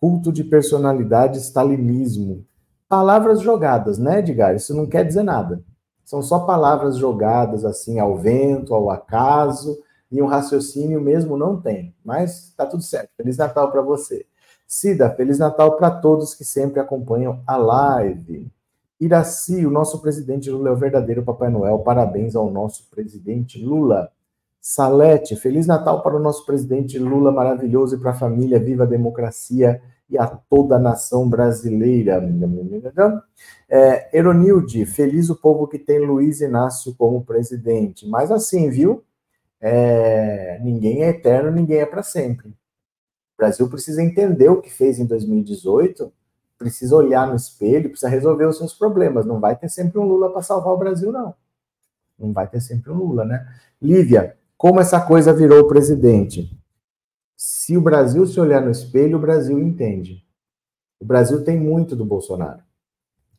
Culto 0.00 0.32
de 0.32 0.44
personalidade, 0.44 1.38
stalinismo. 1.38 2.46
Palavras 2.88 3.40
jogadas, 3.40 3.98
né, 3.98 4.18
Edgar? 4.18 4.54
Isso 4.54 4.74
não 4.74 4.86
quer 4.86 5.04
dizer 5.04 5.22
nada. 5.22 5.62
São 6.04 6.22
só 6.22 6.40
palavras 6.40 6.96
jogadas 6.96 7.64
assim 7.64 8.00
ao 8.00 8.16
vento, 8.16 8.74
ao 8.74 8.90
acaso, 8.90 9.78
e 10.10 10.20
um 10.20 10.26
raciocínio 10.26 11.00
mesmo 11.00 11.36
não 11.36 11.60
tem. 11.60 11.94
Mas 12.04 12.52
tá 12.56 12.66
tudo 12.66 12.82
certo. 12.82 13.10
Feliz 13.16 13.36
Natal 13.36 13.70
para 13.70 13.80
você. 13.80 14.26
Cida, 14.66 15.10
Feliz 15.10 15.38
Natal 15.38 15.76
para 15.76 15.90
todos 15.90 16.34
que 16.34 16.44
sempre 16.44 16.80
acompanham 16.80 17.42
a 17.46 17.56
live. 17.56 18.50
Iraci, 19.00 19.64
o 19.64 19.70
nosso 19.70 20.02
presidente 20.02 20.50
Lula 20.50 20.68
é 20.68 20.72
o 20.72 20.76
verdadeiro 20.76 21.22
Papai 21.22 21.48
Noel. 21.48 21.78
Parabéns 21.78 22.36
ao 22.36 22.50
nosso 22.50 22.90
presidente 22.90 23.58
Lula. 23.64 24.12
Salete, 24.60 25.34
Feliz 25.36 25.66
Natal 25.66 26.02
para 26.02 26.14
o 26.14 26.20
nosso 26.20 26.44
presidente 26.44 26.98
Lula, 26.98 27.32
maravilhoso, 27.32 27.96
e 27.96 27.98
para 27.98 28.10
a 28.10 28.14
família, 28.14 28.60
viva 28.60 28.82
a 28.82 28.86
democracia 28.86 29.80
e 30.10 30.18
a 30.18 30.26
toda 30.26 30.76
a 30.76 30.78
nação 30.78 31.26
brasileira. 31.26 32.20
É, 33.70 34.18
Eronilde, 34.18 34.84
feliz 34.84 35.30
o 35.30 35.40
povo 35.40 35.66
que 35.66 35.78
tem 35.78 35.98
Luiz 35.98 36.42
Inácio 36.42 36.94
como 36.94 37.24
presidente. 37.24 38.06
Mas 38.06 38.30
assim, 38.30 38.68
viu? 38.68 39.02
É, 39.58 40.60
ninguém 40.62 41.04
é 41.04 41.08
eterno, 41.08 41.50
ninguém 41.50 41.78
é 41.78 41.86
para 41.86 42.02
sempre. 42.02 42.48
O 42.48 43.38
Brasil 43.38 43.66
precisa 43.70 44.02
entender 44.02 44.50
o 44.50 44.60
que 44.60 44.70
fez 44.70 44.98
em 44.98 45.06
2018 45.06 46.12
precisa 46.60 46.94
olhar 46.94 47.26
no 47.26 47.34
espelho, 47.34 47.88
precisa 47.88 48.10
resolver 48.10 48.44
os 48.44 48.58
seus 48.58 48.74
problemas. 48.74 49.24
Não 49.24 49.40
vai 49.40 49.56
ter 49.56 49.70
sempre 49.70 49.98
um 49.98 50.04
Lula 50.04 50.30
para 50.30 50.42
salvar 50.42 50.74
o 50.74 50.76
Brasil, 50.76 51.10
não. 51.10 51.34
Não 52.18 52.34
vai 52.34 52.46
ter 52.46 52.60
sempre 52.60 52.92
um 52.92 52.96
Lula, 52.96 53.24
né? 53.24 53.48
Lívia, 53.80 54.36
como 54.58 54.78
essa 54.78 55.00
coisa 55.00 55.32
virou 55.32 55.66
presidente? 55.66 56.54
Se 57.34 57.78
o 57.78 57.80
Brasil 57.80 58.26
se 58.26 58.38
olhar 58.38 58.60
no 58.60 58.70
espelho, 58.70 59.16
o 59.16 59.20
Brasil 59.20 59.58
entende. 59.58 60.22
O 61.00 61.04
Brasil 61.06 61.42
tem 61.42 61.58
muito 61.58 61.96
do 61.96 62.04
Bolsonaro. 62.04 62.62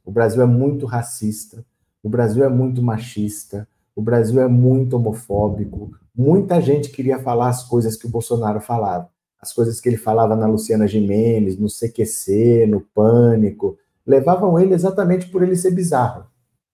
O 0.03 0.11
Brasil 0.11 0.41
é 0.41 0.47
muito 0.47 0.87
racista. 0.87 1.63
O 2.01 2.09
Brasil 2.09 2.43
é 2.43 2.49
muito 2.49 2.81
machista. 2.81 3.67
O 3.95 4.01
Brasil 4.01 4.41
é 4.41 4.47
muito 4.47 4.95
homofóbico. 4.95 5.91
Muita 6.15 6.59
gente 6.59 6.89
queria 6.89 7.19
falar 7.19 7.49
as 7.49 7.63
coisas 7.63 7.95
que 7.95 8.07
o 8.07 8.09
Bolsonaro 8.09 8.59
falava 8.59 9.10
as 9.41 9.51
coisas 9.51 9.81
que 9.81 9.89
ele 9.89 9.97
falava 9.97 10.35
na 10.35 10.45
Luciana 10.45 10.87
Gimenez, 10.87 11.57
no 11.57 11.67
CQC, 11.67 12.67
no 12.67 12.81
Pânico, 12.81 13.77
levavam 14.05 14.59
ele 14.59 14.73
exatamente 14.73 15.29
por 15.29 15.41
ele 15.41 15.55
ser 15.55 15.71
bizarro. 15.71 16.27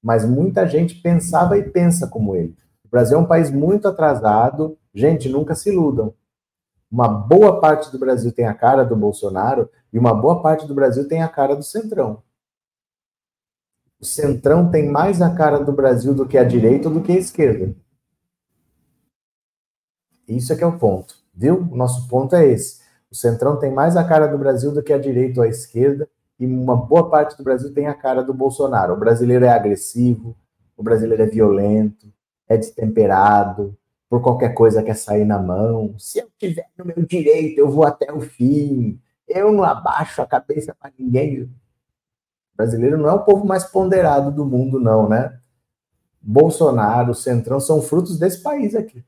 Mas 0.04 0.26
muita 0.26 0.68
gente 0.68 0.96
pensava 0.96 1.58
e 1.58 1.70
pensa 1.70 2.08
como 2.08 2.36
ele. 2.36 2.56
O 2.84 2.90
Brasil 2.90 3.18
é 3.18 3.22
um 3.22 3.26
país 3.26 3.50
muito 3.50 3.88
atrasado. 3.88 4.78
Gente, 4.94 5.30
nunca 5.30 5.56
se 5.56 5.70
iludam. 5.70 6.14
Uma 6.92 7.08
boa 7.08 7.60
parte 7.60 7.92
do 7.92 8.00
Brasil 8.00 8.32
tem 8.32 8.46
a 8.46 8.54
cara 8.54 8.84
do 8.84 8.96
Bolsonaro 8.96 9.70
e 9.92 9.98
uma 9.98 10.14
boa 10.14 10.42
parte 10.42 10.68
do 10.68 10.76
Brasil 10.76 11.08
tem 11.08 11.22
a 11.22 11.28
cara 11.28 11.56
do 11.56 11.64
Centrão. 11.64 12.22
O 14.00 14.06
Centrão 14.06 14.70
tem 14.70 14.90
mais 14.90 15.22
a 15.22 15.34
cara 15.34 15.60
do 15.60 15.72
Brasil 15.72 16.14
do 16.14 16.28
que 16.28 16.38
a 16.38 16.44
direita 16.44 16.88
ou 16.88 16.94
do 16.94 17.02
que 17.02 17.12
a 17.12 17.18
esquerda. 17.18 17.76
Isso 20.28 20.52
é 20.52 20.56
que 20.56 20.64
é 20.64 20.68
o 20.68 20.78
ponto. 20.78 21.16
Viu? 21.38 21.68
O 21.72 21.76
nosso 21.76 22.08
ponto 22.08 22.36
é 22.36 22.48
esse. 22.48 22.82
O 23.12 23.16
Centrão 23.16 23.60
tem 23.60 23.72
mais 23.72 23.96
a 23.96 24.04
cara 24.04 24.26
do 24.26 24.40
Brasil 24.40 24.72
do 24.74 24.82
que 24.82 24.92
a 24.92 24.98
direita 24.98 25.40
ou 25.40 25.46
a 25.46 25.50
esquerda, 25.50 26.10
e 26.40 26.48
uma 26.48 26.76
boa 26.76 27.10
parte 27.10 27.38
do 27.38 27.44
Brasil 27.44 27.72
tem 27.72 27.86
a 27.88 27.94
cara 27.94 28.24
do 28.24 28.34
Bolsonaro. 28.34 28.94
O 28.94 29.00
brasileiro 29.00 29.46
é 29.46 29.50
agressivo, 29.50 30.36
o 30.76 30.82
brasileiro 30.82 31.22
é 31.22 31.28
violento, 31.28 32.12
é 32.50 32.58
destemperado, 32.58 33.78
por 34.10 34.22
qualquer 34.22 34.54
coisa 34.54 34.82
quer 34.82 34.96
sair 34.96 35.26
na 35.26 35.38
mão. 35.38 35.94
Se 36.00 36.20
eu 36.20 36.28
tiver 36.40 36.70
no 36.76 36.86
meu 36.86 37.06
direito, 37.06 37.60
eu 37.60 37.70
vou 37.70 37.86
até 37.86 38.12
o 38.12 38.20
fim. 38.20 39.00
Eu 39.28 39.52
não 39.52 39.64
abaixo 39.64 40.22
a 40.22 40.26
cabeça 40.26 40.76
para 40.80 40.92
ninguém. 40.98 41.44
O 41.44 41.50
brasileiro 42.56 42.98
não 42.98 43.10
é 43.10 43.14
o 43.14 43.24
povo 43.24 43.46
mais 43.46 43.64
ponderado 43.64 44.32
do 44.32 44.44
mundo, 44.46 44.80
não, 44.80 45.08
né? 45.08 45.38
Bolsonaro, 46.20 47.14
Centrão, 47.14 47.60
são 47.60 47.82
frutos 47.82 48.18
desse 48.18 48.42
país 48.42 48.74
aqui. 48.74 49.04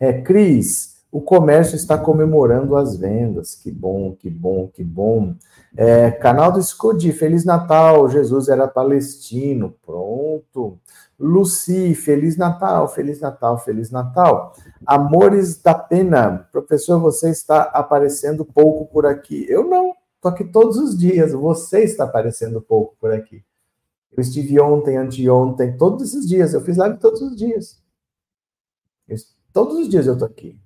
É, 0.00 0.20
Cris, 0.22 0.98
o 1.10 1.20
comércio 1.20 1.74
está 1.74 1.96
comemorando 1.96 2.76
as 2.76 2.96
vendas. 2.96 3.54
Que 3.54 3.70
bom, 3.70 4.14
que 4.14 4.28
bom, 4.28 4.68
que 4.68 4.84
bom. 4.84 5.34
É, 5.76 6.10
canal 6.10 6.52
do 6.52 6.62
Scodi, 6.62 7.12
Feliz 7.12 7.44
Natal. 7.44 8.08
Jesus 8.08 8.48
era 8.48 8.68
palestino. 8.68 9.74
Pronto. 9.84 10.78
Luci, 11.18 11.94
Feliz 11.94 12.36
Natal, 12.36 12.86
Feliz 12.88 13.20
Natal, 13.20 13.58
Feliz 13.58 13.90
Natal. 13.90 14.54
Amores 14.86 15.60
da 15.60 15.74
Pena, 15.74 16.46
professor, 16.52 17.00
você 17.00 17.30
está 17.30 17.62
aparecendo 17.62 18.44
pouco 18.44 18.86
por 18.86 19.04
aqui. 19.04 19.44
Eu 19.48 19.64
não, 19.64 19.94
estou 20.14 20.30
aqui 20.30 20.44
todos 20.44 20.76
os 20.76 20.96
dias. 20.96 21.32
Você 21.32 21.82
está 21.82 22.04
aparecendo 22.04 22.60
pouco 22.60 22.94
por 23.00 23.10
aqui. 23.10 23.42
Eu 24.12 24.20
estive 24.20 24.60
ontem, 24.60 24.96
anteontem, 24.96 25.76
todos 25.76 26.08
esses 26.08 26.28
dias. 26.28 26.54
Eu 26.54 26.60
fiz 26.60 26.76
live 26.76 26.98
todos 26.98 27.20
os 27.20 27.36
dias. 27.36 27.82
Eu, 29.08 29.16
todos 29.52 29.78
os 29.78 29.88
dias 29.88 30.06
eu 30.06 30.14
estou 30.14 30.28
aqui. 30.28 30.58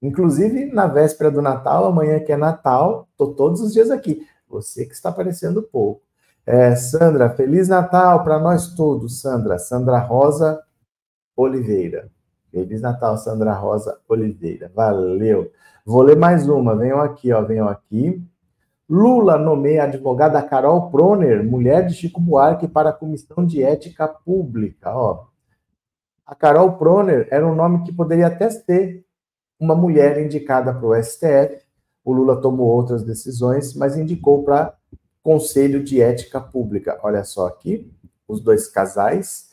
Inclusive 0.00 0.66
na 0.66 0.86
véspera 0.86 1.30
do 1.30 1.40
Natal, 1.40 1.84
amanhã 1.84 2.18
que 2.20 2.32
é 2.32 2.36
Natal, 2.36 3.08
estou 3.12 3.34
todos 3.34 3.60
os 3.60 3.72
dias 3.72 3.90
aqui. 3.90 4.26
Você 4.48 4.84
que 4.84 4.92
está 4.92 5.10
aparecendo 5.10 5.62
pouco. 5.62 6.02
É, 6.44 6.74
Sandra, 6.74 7.30
Feliz 7.30 7.68
Natal 7.68 8.24
para 8.24 8.38
nós 8.38 8.74
todos, 8.74 9.20
Sandra. 9.20 9.58
Sandra 9.58 9.98
Rosa 9.98 10.60
Oliveira. 11.36 12.10
Feliz 12.50 12.82
Natal, 12.82 13.16
Sandra 13.16 13.54
Rosa 13.54 13.98
Oliveira. 14.08 14.70
Valeu. 14.74 15.50
Vou 15.86 16.02
ler 16.02 16.16
mais 16.16 16.48
uma. 16.48 16.76
Venham 16.76 17.00
aqui, 17.00 17.32
ó. 17.32 17.42
Venham 17.42 17.68
aqui. 17.68 18.22
Lula 18.88 19.38
nomeia 19.38 19.82
a 19.82 19.86
advogada 19.86 20.42
Carol 20.42 20.90
Proner, 20.90 21.42
mulher 21.42 21.86
de 21.86 21.94
Chico 21.94 22.20
Buarque, 22.20 22.68
para 22.68 22.90
a 22.90 22.92
Comissão 22.92 23.46
de 23.46 23.62
Ética 23.62 24.06
Pública. 24.06 24.94
Ó. 24.94 25.24
A 26.32 26.34
Carol 26.34 26.78
Proner 26.78 27.28
era 27.30 27.46
um 27.46 27.54
nome 27.54 27.84
que 27.84 27.92
poderia 27.92 28.28
até 28.28 28.48
ter 28.48 29.04
uma 29.60 29.74
mulher 29.74 30.18
indicada 30.18 30.72
para 30.72 30.86
o 30.86 30.94
STF. 30.94 31.60
O 32.02 32.10
Lula 32.10 32.40
tomou 32.40 32.68
outras 32.68 33.02
decisões, 33.02 33.74
mas 33.74 33.98
indicou 33.98 34.42
para 34.42 34.72
Conselho 35.22 35.84
de 35.84 36.00
Ética 36.00 36.40
Pública. 36.40 36.98
Olha 37.02 37.22
só 37.22 37.46
aqui, 37.46 37.92
os 38.26 38.40
dois 38.40 38.66
casais. 38.66 39.50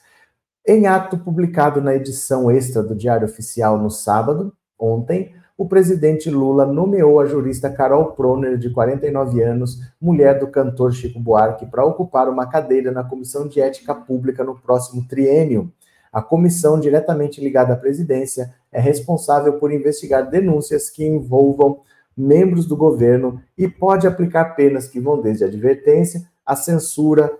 Em 0.65 0.87
ato 0.87 1.17
publicado 1.17 1.81
na 1.81 1.93
edição 1.93 2.49
extra 2.49 2.81
do 2.81 2.95
Diário 2.95 3.27
Oficial 3.27 3.77
no 3.77 3.89
sábado, 3.89 4.53
ontem, 4.79 5.35
o 5.57 5.67
presidente 5.67 6.29
Lula 6.29 6.65
nomeou 6.65 7.19
a 7.19 7.25
jurista 7.25 7.69
Carol 7.69 8.13
Proner, 8.13 8.57
de 8.57 8.69
49 8.69 9.43
anos, 9.43 9.81
mulher 9.99 10.39
do 10.39 10.47
cantor 10.47 10.93
Chico 10.93 11.19
Buarque, 11.19 11.65
para 11.65 11.83
ocupar 11.83 12.29
uma 12.29 12.47
cadeira 12.47 12.89
na 12.89 13.03
Comissão 13.03 13.49
de 13.49 13.59
Ética 13.59 13.93
Pública 13.93 14.45
no 14.45 14.57
próximo 14.57 15.05
triênio. 15.05 15.69
A 16.11 16.21
comissão, 16.21 16.79
diretamente 16.79 17.41
ligada 17.41 17.73
à 17.73 17.77
presidência, 17.77 18.53
é 18.71 18.79
responsável 18.79 19.53
por 19.59 19.71
investigar 19.71 20.29
denúncias 20.29 20.89
que 20.89 21.05
envolvam 21.05 21.81
membros 22.15 22.65
do 22.65 22.75
governo 22.75 23.41
e 23.57 23.67
pode 23.67 24.05
aplicar 24.05 24.55
penas 24.55 24.87
que 24.87 24.99
vão 24.99 25.21
desde 25.21 25.45
advertência 25.45 26.27
a 26.45 26.55
censura 26.55 27.31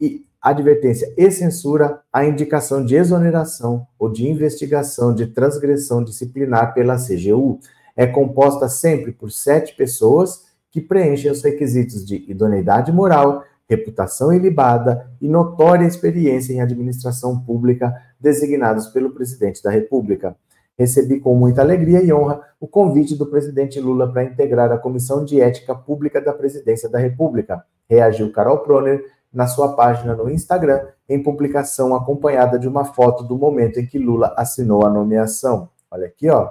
e 0.00 0.24
advertência 0.42 1.10
e 1.16 1.30
censura 1.30 2.02
a 2.12 2.24
indicação 2.24 2.84
de 2.84 2.96
exoneração 2.96 3.86
ou 3.98 4.10
de 4.10 4.28
investigação 4.28 5.14
de 5.14 5.28
transgressão 5.28 6.04
disciplinar 6.04 6.74
pela 6.74 6.96
CGU. 6.96 7.60
É 7.96 8.06
composta 8.06 8.68
sempre 8.68 9.12
por 9.12 9.30
sete 9.30 9.74
pessoas 9.74 10.44
que 10.70 10.80
preenchem 10.80 11.30
os 11.30 11.42
requisitos 11.42 12.04
de 12.04 12.16
idoneidade 12.28 12.90
moral, 12.90 13.44
reputação 13.68 14.32
ilibada 14.32 15.10
e 15.20 15.28
notória 15.28 15.86
experiência 15.86 16.52
em 16.52 16.60
administração 16.60 17.40
pública 17.40 17.94
designados 18.20 18.88
pelo 18.88 19.10
presidente 19.10 19.62
da 19.62 19.70
República 19.70 20.36
recebi 20.76 21.20
com 21.20 21.34
muita 21.34 21.62
alegria 21.62 22.02
e 22.02 22.12
honra 22.12 22.40
o 22.60 22.66
convite 22.66 23.16
do 23.16 23.26
presidente 23.26 23.80
Lula 23.80 24.10
para 24.10 24.24
integrar 24.24 24.70
a 24.72 24.78
Comissão 24.78 25.24
de 25.24 25.40
Ética 25.40 25.74
Pública 25.74 26.20
da 26.20 26.32
Presidência 26.32 26.88
da 26.88 26.98
República, 26.98 27.64
reagiu 27.88 28.32
Carol 28.32 28.58
Proner 28.58 29.04
na 29.32 29.46
sua 29.46 29.74
página 29.74 30.14
no 30.14 30.30
Instagram, 30.30 30.86
em 31.08 31.22
publicação 31.22 31.94
acompanhada 31.94 32.58
de 32.58 32.68
uma 32.68 32.84
foto 32.84 33.24
do 33.24 33.36
momento 33.36 33.80
em 33.80 33.86
que 33.86 33.98
Lula 33.98 34.32
assinou 34.36 34.84
a 34.86 34.90
nomeação. 34.90 35.68
Olha 35.90 36.06
aqui, 36.06 36.28
ó. 36.28 36.50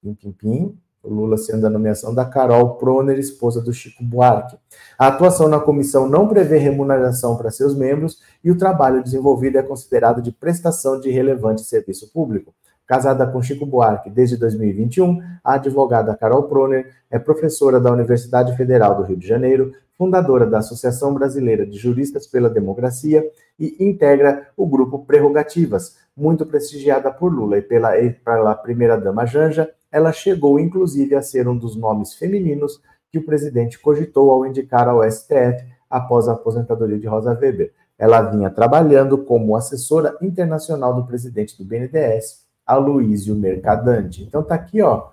Pim, 0.00 0.14
pim, 0.14 0.32
pim. 0.32 0.78
Lula 1.04 1.36
sendo 1.36 1.66
a 1.66 1.70
nomeação 1.70 2.14
da 2.14 2.24
Carol 2.24 2.76
Proner, 2.76 3.18
esposa 3.18 3.60
do 3.60 3.72
Chico 3.72 4.04
Buarque. 4.04 4.56
A 4.98 5.08
atuação 5.08 5.48
na 5.48 5.58
comissão 5.58 6.08
não 6.08 6.28
prevê 6.28 6.58
remuneração 6.58 7.36
para 7.36 7.50
seus 7.50 7.74
membros 7.74 8.20
e 8.44 8.50
o 8.50 8.58
trabalho 8.58 9.02
desenvolvido 9.02 9.58
é 9.58 9.62
considerado 9.62 10.20
de 10.20 10.30
prestação 10.30 11.00
de 11.00 11.10
relevante 11.10 11.62
serviço 11.62 12.12
público. 12.12 12.54
Casada 12.86 13.26
com 13.26 13.40
Chico 13.40 13.64
Buarque 13.64 14.10
desde 14.10 14.36
2021, 14.36 15.20
a 15.44 15.54
advogada 15.54 16.16
Carol 16.16 16.42
Proner 16.44 16.92
é 17.08 17.18
professora 17.18 17.78
da 17.78 17.92
Universidade 17.92 18.56
Federal 18.56 18.96
do 18.96 19.04
Rio 19.04 19.16
de 19.16 19.26
Janeiro, 19.26 19.72
fundadora 19.96 20.46
da 20.46 20.58
Associação 20.58 21.14
Brasileira 21.14 21.66
de 21.66 21.78
Juristas 21.78 22.26
pela 22.26 22.50
Democracia 22.50 23.24
e 23.58 23.76
integra 23.78 24.48
o 24.56 24.66
grupo 24.66 25.04
Prerrogativas, 25.04 25.98
muito 26.20 26.44
prestigiada 26.44 27.10
por 27.10 27.32
Lula 27.32 27.58
e 27.58 27.62
pela, 27.62 27.92
pela 28.24 28.54
primeira-dama 28.54 29.24
Janja. 29.24 29.70
Ela 29.90 30.12
chegou, 30.12 30.60
inclusive, 30.60 31.14
a 31.14 31.22
ser 31.22 31.48
um 31.48 31.56
dos 31.56 31.74
nomes 31.74 32.14
femininos 32.14 32.80
que 33.10 33.18
o 33.18 33.24
presidente 33.24 33.78
cogitou 33.78 34.30
ao 34.30 34.46
indicar 34.46 34.86
ao 34.88 35.02
STF 35.10 35.64
após 35.88 36.28
a 36.28 36.32
aposentadoria 36.32 36.98
de 36.98 37.06
Rosa 37.06 37.32
Weber. 37.32 37.72
Ela 37.98 38.22
vinha 38.22 38.50
trabalhando 38.50 39.18
como 39.18 39.56
assessora 39.56 40.16
internacional 40.22 40.94
do 40.94 41.06
presidente 41.06 41.56
do 41.58 41.64
BNDES 41.64 42.44
Aloísio 42.64 43.34
Mercadante. 43.34 44.22
Então 44.22 44.42
tá 44.42 44.54
aqui, 44.54 44.80
ó, 44.80 45.08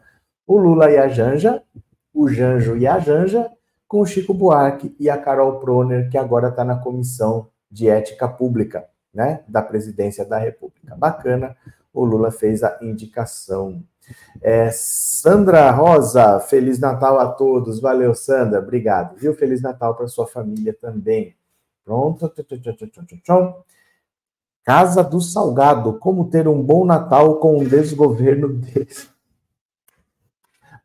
o 0.46 0.58
Lula 0.58 0.91
e 0.91 0.98
a 0.98 1.08
Janja, 1.08 1.62
o 2.13 2.30
Janjo 2.30 2.78
e 2.78 2.86
a 2.86 3.00
Janja, 3.00 3.50
com 3.88 4.02
o 4.02 4.06
Chico 4.06 4.34
Buarque 4.34 4.96
e 5.00 5.10
a 5.10 5.17
Carol 5.17 5.60
Proner, 5.60 6.10
que 6.10 6.17
agora 6.17 6.50
está 6.50 6.63
na 6.63 6.78
Comissão 6.78 7.48
de 7.70 7.89
Ética 7.89 8.28
Pública, 8.28 8.86
né, 9.18 9.42
da 9.48 9.64
Presidência 9.64 10.24
da 10.24 10.38
República. 10.38 10.96
Bacana, 10.96 11.58
o 11.92 12.06
Lula 12.06 12.30
fez 12.30 12.62
a 12.62 12.78
indicação. 12.84 13.84
É, 14.40 14.70
Sandra 14.72 15.72
Rosa, 15.72 16.40
Feliz 16.40 16.78
Natal 16.78 17.20
a 17.20 17.28
todos. 17.32 17.80
Valeu, 17.80 18.14
Sandra, 18.14 18.60
obrigado. 18.60 19.18
Viu? 19.18 19.34
Feliz 19.34 19.60
Natal 19.60 19.96
para 19.96 20.08
sua 20.08 20.28
família 20.28 20.72
também. 20.80 21.36
Pronto. 21.84 22.32
Casa 24.64 25.04
do 25.04 25.20
Salgado, 25.20 25.98
como 25.98 26.30
ter 26.30 26.48
um 26.48 26.62
bom 26.62 26.86
Natal 26.86 27.40
com 27.40 27.58
um 27.58 27.64
desgoverno 27.64 28.50
desse. 28.54 29.08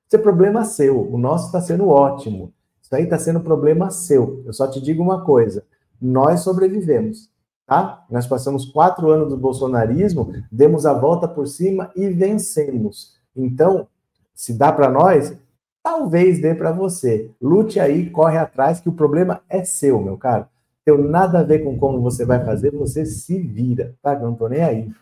Isso 0.07 0.17
é 0.17 0.19
problema 0.19 0.65
seu. 0.65 1.07
O 1.13 1.19
nosso 1.19 1.47
está 1.47 1.61
sendo 1.61 1.89
ótimo. 1.89 2.55
Isso 2.81 2.95
aí 2.95 3.05
está 3.05 3.19
sendo 3.19 3.41
problema 3.41 3.91
seu. 3.91 4.43
Eu 4.47 4.55
só 4.55 4.67
te 4.67 4.81
digo 4.81 5.03
uma 5.03 5.23
coisa: 5.23 5.67
nós 6.01 6.41
sobrevivemos, 6.41 7.32
tá? 7.73 8.05
Nós 8.11 8.27
passamos 8.27 8.67
quatro 8.67 9.11
anos 9.11 9.31
do 9.31 9.37
bolsonarismo, 9.37 10.35
demos 10.51 10.85
a 10.85 10.93
volta 10.93 11.27
por 11.27 11.47
cima 11.47 11.91
e 11.97 12.09
vencemos. 12.09 13.17
Então, 13.35 13.87
se 14.35 14.53
dá 14.53 14.71
para 14.73 14.91
nós, 14.91 15.35
talvez 15.83 16.41
dê 16.41 16.55
para 16.55 16.73
você. 16.73 17.31
Lute 17.41 17.81
aí, 17.81 18.11
corre 18.11 18.37
atrás, 18.37 18.81
que 18.81 18.89
o 18.89 18.93
problema 18.93 19.41
é 19.49 19.65
seu, 19.65 20.01
meu 20.01 20.19
caro 20.19 20.47
tem 20.85 20.99
nada 20.99 21.41
a 21.41 21.43
ver 21.43 21.61
com 21.61 21.79
como 21.79 22.01
você 22.01 22.25
vai 22.25 22.45
fazer, 22.45 22.73
você 22.73 23.07
se 23.07 23.39
vira, 23.39 23.95
tá? 24.03 24.15
Eu 24.15 24.21
não 24.21 24.35
tô 24.35 24.49
nem 24.49 24.63
aí. 24.63 24.93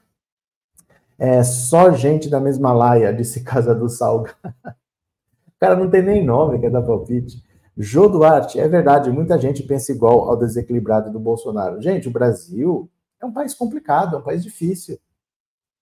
É 1.18 1.42
só 1.42 1.90
gente 1.92 2.28
da 2.28 2.40
mesma 2.40 2.72
laia, 2.72 3.12
disse 3.12 3.42
Casa 3.42 3.74
do 3.74 3.88
Salga. 3.88 4.34
o 4.44 5.58
cara 5.58 5.76
não 5.76 5.88
tem 5.88 6.02
nem 6.02 6.24
nome, 6.24 6.58
quer 6.58 6.70
dar 6.70 6.82
palpite. 6.82 7.42
Jô 7.76 8.08
Duarte, 8.08 8.58
é 8.58 8.68
verdade, 8.68 9.10
muita 9.10 9.38
gente 9.38 9.62
pensa 9.62 9.92
igual 9.92 10.28
ao 10.28 10.36
desequilibrado 10.36 11.10
do 11.10 11.18
Bolsonaro. 11.18 11.80
Gente, 11.80 12.08
o 12.08 12.10
Brasil 12.10 12.90
é 13.20 13.26
um 13.26 13.32
país 13.32 13.54
complicado, 13.54 14.16
é 14.16 14.18
um 14.18 14.22
país 14.22 14.42
difícil. 14.42 14.98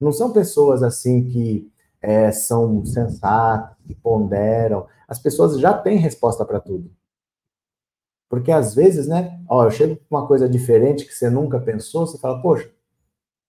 Não 0.01 0.13
são 0.13 0.33
pessoas 0.33 0.83
assim 0.83 1.25
que 1.25 1.71
é, 2.01 2.31
são 2.31 2.85
sensatas, 2.85 3.77
que 3.87 3.95
ponderam. 3.95 4.87
As 5.09 5.19
pessoas 5.19 5.59
já 5.59 5.77
têm 5.77 5.99
resposta 5.99 6.45
para 6.45 6.61
tudo. 6.61 6.91
Porque 8.29 8.53
às 8.53 8.75
vezes, 8.75 9.07
né? 9.09 9.43
Ó, 9.49 9.65
eu 9.65 9.71
chego 9.71 9.97
com 9.97 10.17
uma 10.17 10.27
coisa 10.27 10.49
diferente 10.49 11.05
que 11.05 11.15
você 11.15 11.31
nunca 11.31 11.59
pensou, 11.59 12.07
você 12.07 12.19
fala, 12.19 12.41
poxa, 12.43 12.71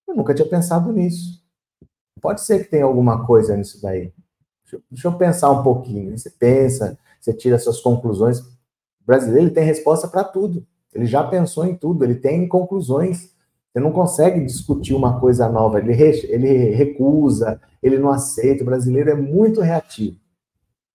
eu 0.08 0.15
nunca 0.15 0.34
tinha 0.34 0.47
pensado 0.47 0.91
nisso. 0.91 1.43
Pode 2.21 2.41
ser 2.41 2.63
que 2.63 2.71
tenha 2.71 2.86
alguma 2.86 3.25
coisa 3.25 3.56
nisso 3.56 3.82
daí. 3.82 4.13
Deixa 4.89 5.08
eu 5.08 5.17
pensar 5.17 5.52
um 5.52 5.63
pouquinho. 5.63 6.17
Você 6.17 6.30
pensa, 6.30 6.97
você 7.19 7.34
tira 7.34 7.60
suas 7.60 7.82
conclusões. 7.82 8.39
O 8.39 9.05
brasileiro 9.05 9.51
tem 9.51 9.63
resposta 9.63 10.08
para 10.08 10.23
tudo. 10.23 10.65
Ele 10.93 11.05
já 11.05 11.23
pensou 11.23 11.65
em 11.65 11.75
tudo, 11.75 12.03
ele 12.03 12.15
tem 12.15 12.47
conclusões. 12.47 13.36
Você 13.71 13.79
não 13.79 13.91
consegue 13.91 14.43
discutir 14.43 14.93
uma 14.93 15.19
coisa 15.19 15.47
nova. 15.49 15.79
Ele, 15.79 15.93
re, 15.93 16.25
ele 16.29 16.71
recusa, 16.71 17.62
ele 17.82 17.97
não 17.99 18.10
aceita. 18.10 18.63
O 18.63 18.65
brasileiro 18.65 19.10
é 19.10 19.15
muito 19.15 19.62
reativo. 19.62 20.17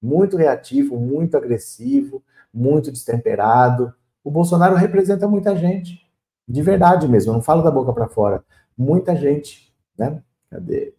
Muito 0.02 0.36
reativo, 0.36 0.96
muito 0.96 1.36
agressivo 1.36 2.22
muito 2.54 2.92
destemperado. 2.92 3.92
O 4.22 4.30
Bolsonaro 4.30 4.76
representa 4.76 5.26
muita 5.26 5.56
gente. 5.56 6.00
De 6.46 6.62
verdade 6.62 7.08
mesmo, 7.08 7.32
não 7.32 7.42
falo 7.42 7.62
da 7.62 7.70
boca 7.70 7.92
para 7.92 8.08
fora. 8.08 8.44
Muita 8.78 9.16
gente, 9.16 9.74
né? 9.98 10.22
Cadê? 10.48 10.94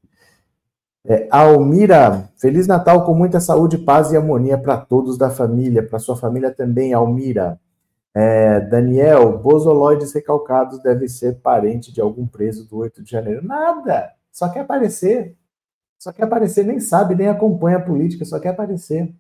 É, 1.07 1.27
Almira, 1.29 2.29
Feliz 2.35 2.65
Natal 2.65 3.05
com 3.05 3.13
muita 3.13 3.39
saúde, 3.39 3.77
paz 3.77 4.11
e 4.11 4.17
harmonia 4.17 4.57
para 4.57 4.77
todos 4.77 5.17
da 5.17 5.29
família, 5.29 5.87
para 5.87 5.99
sua 5.99 6.15
família 6.15 6.51
também, 6.51 6.93
Almira. 6.93 7.59
É, 8.13 8.59
Daniel, 8.61 9.37
bozoloides 9.37 10.13
recalcados 10.13 10.81
deve 10.81 11.07
ser 11.07 11.41
parente 11.41 11.93
de 11.93 12.01
algum 12.01 12.25
preso 12.25 12.67
do 12.67 12.77
8 12.77 13.03
de 13.03 13.11
janeiro. 13.11 13.45
Nada, 13.45 14.11
só 14.31 14.49
quer 14.49 14.61
aparecer. 14.61 15.35
Só 15.99 16.11
quer 16.11 16.23
aparecer, 16.23 16.65
nem 16.65 16.79
sabe, 16.79 17.13
nem 17.13 17.27
acompanha 17.27 17.77
a 17.77 17.81
política, 17.81 18.25
só 18.25 18.39
quer 18.39 18.49
aparecer. 18.49 19.13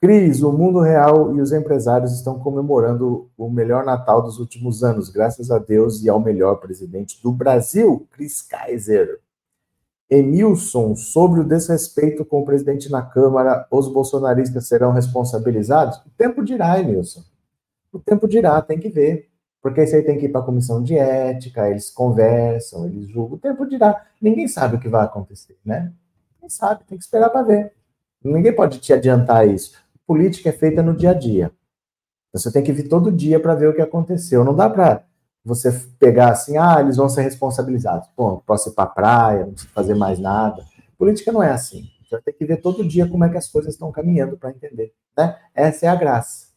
Cris, 0.00 0.42
o 0.42 0.52
mundo 0.52 0.80
real 0.80 1.34
e 1.34 1.40
os 1.40 1.52
empresários 1.52 2.12
estão 2.12 2.38
comemorando 2.38 3.28
o 3.36 3.50
melhor 3.50 3.84
Natal 3.84 4.22
dos 4.22 4.38
últimos 4.38 4.84
anos, 4.84 5.10
graças 5.10 5.50
a 5.50 5.58
Deus 5.58 6.02
e 6.02 6.08
ao 6.08 6.20
melhor 6.20 6.56
presidente 6.56 7.20
do 7.22 7.32
Brasil, 7.32 8.06
Cris 8.12 8.40
Kaiser. 8.40 9.20
Emilson, 10.10 10.96
sobre 10.96 11.40
o 11.40 11.44
desrespeito 11.44 12.24
com 12.24 12.40
o 12.40 12.44
presidente 12.44 12.90
na 12.90 13.02
Câmara, 13.02 13.66
os 13.70 13.88
bolsonaristas 13.88 14.66
serão 14.66 14.92
responsabilizados? 14.92 15.98
O 15.98 16.10
tempo 16.16 16.42
dirá, 16.42 16.80
Emilson. 16.80 17.22
O 17.92 17.98
tempo 17.98 18.26
dirá, 18.26 18.60
tem 18.62 18.78
que 18.78 18.88
ver. 18.88 19.28
Porque 19.60 19.82
isso 19.82 19.96
aí 19.96 20.02
tem 20.02 20.18
que 20.18 20.26
ir 20.26 20.28
para 20.30 20.40
a 20.40 20.44
comissão 20.44 20.82
de 20.82 20.96
ética, 20.96 21.68
eles 21.68 21.90
conversam, 21.90 22.86
eles 22.86 23.08
julgam. 23.08 23.36
O 23.36 23.40
tempo 23.40 23.66
dirá. 23.66 24.06
Ninguém 24.20 24.48
sabe 24.48 24.76
o 24.76 24.80
que 24.80 24.88
vai 24.88 25.04
acontecer, 25.04 25.56
né? 25.64 25.92
Ninguém 26.36 26.48
sabe, 26.48 26.84
tem 26.84 26.96
que 26.96 27.04
esperar 27.04 27.28
para 27.28 27.42
ver. 27.42 27.72
Ninguém 28.24 28.54
pode 28.54 28.78
te 28.78 28.92
adiantar 28.92 29.46
isso. 29.46 29.76
Política 30.06 30.48
é 30.48 30.52
feita 30.52 30.82
no 30.82 30.96
dia 30.96 31.10
a 31.10 31.14
dia. 31.14 31.52
Você 32.32 32.52
tem 32.52 32.62
que 32.62 32.72
vir 32.72 32.88
todo 32.88 33.12
dia 33.12 33.40
para 33.40 33.54
ver 33.54 33.68
o 33.68 33.74
que 33.74 33.82
aconteceu. 33.82 34.44
Não 34.44 34.54
dá 34.54 34.70
para 34.70 35.04
você 35.48 35.72
pegar 35.98 36.30
assim, 36.30 36.56
ah, 36.56 36.76
eles 36.80 36.96
vão 36.96 37.08
ser 37.08 37.22
responsabilizados. 37.22 38.08
Bom, 38.16 38.42
posso 38.46 38.68
ir 38.68 38.72
para 38.74 38.84
a 38.84 38.88
praia, 38.88 39.46
não 39.46 39.52
preciso 39.52 39.72
fazer 39.72 39.94
mais 39.94 40.18
nada. 40.18 40.64
Política 40.96 41.32
não 41.32 41.42
é 41.42 41.50
assim. 41.50 41.84
Você 42.02 42.16
vai 42.16 42.22
ter 42.22 42.32
que 42.32 42.44
ver 42.44 42.58
todo 42.58 42.86
dia 42.86 43.08
como 43.08 43.24
é 43.24 43.28
que 43.28 43.36
as 43.36 43.48
coisas 43.48 43.74
estão 43.74 43.90
caminhando 43.90 44.36
para 44.36 44.50
entender. 44.50 44.92
Né? 45.16 45.36
Essa 45.54 45.86
é 45.86 45.88
a 45.88 45.96
graça. 45.96 46.48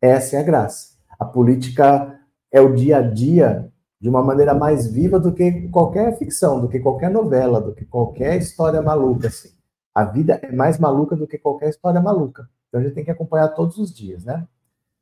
Essa 0.00 0.36
é 0.36 0.40
a 0.40 0.42
graça. 0.42 0.94
A 1.18 1.24
política 1.24 2.20
é 2.52 2.60
o 2.60 2.74
dia 2.74 2.98
a 2.98 3.02
dia 3.02 3.72
de 4.00 4.08
uma 4.08 4.22
maneira 4.22 4.54
mais 4.54 4.86
viva 4.86 5.18
do 5.18 5.32
que 5.32 5.68
qualquer 5.68 6.18
ficção, 6.18 6.60
do 6.60 6.68
que 6.68 6.78
qualquer 6.78 7.10
novela, 7.10 7.60
do 7.60 7.74
que 7.74 7.84
qualquer 7.84 8.36
história 8.36 8.82
maluca. 8.82 9.28
Assim. 9.28 9.50
A 9.94 10.04
vida 10.04 10.40
é 10.42 10.52
mais 10.52 10.78
maluca 10.78 11.16
do 11.16 11.26
que 11.26 11.38
qualquer 11.38 11.70
história 11.70 12.00
maluca. 12.00 12.48
Então 12.68 12.80
a 12.80 12.84
gente 12.84 12.94
tem 12.94 13.04
que 13.04 13.10
acompanhar 13.10 13.48
todos 13.48 13.78
os 13.78 13.94
dias, 13.94 14.24
né? 14.24 14.46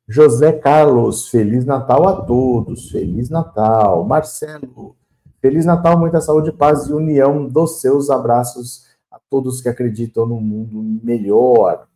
José 0.07 0.51
Carlos, 0.51 1.29
Feliz 1.29 1.65
Natal 1.65 2.07
a 2.07 2.21
todos. 2.23 2.91
Feliz 2.91 3.29
Natal. 3.29 4.03
Marcelo, 4.03 4.97
Feliz 5.39 5.65
Natal, 5.65 5.97
muita 5.97 6.19
saúde, 6.19 6.51
paz 6.51 6.87
e 6.87 6.93
união 6.93 7.47
dos 7.47 7.79
seus 7.79 8.09
abraços 8.09 8.85
a 9.09 9.17
todos 9.29 9.61
que 9.61 9.69
acreditam 9.69 10.25
no 10.25 10.39
mundo 10.41 11.01
melhor. 11.03 11.87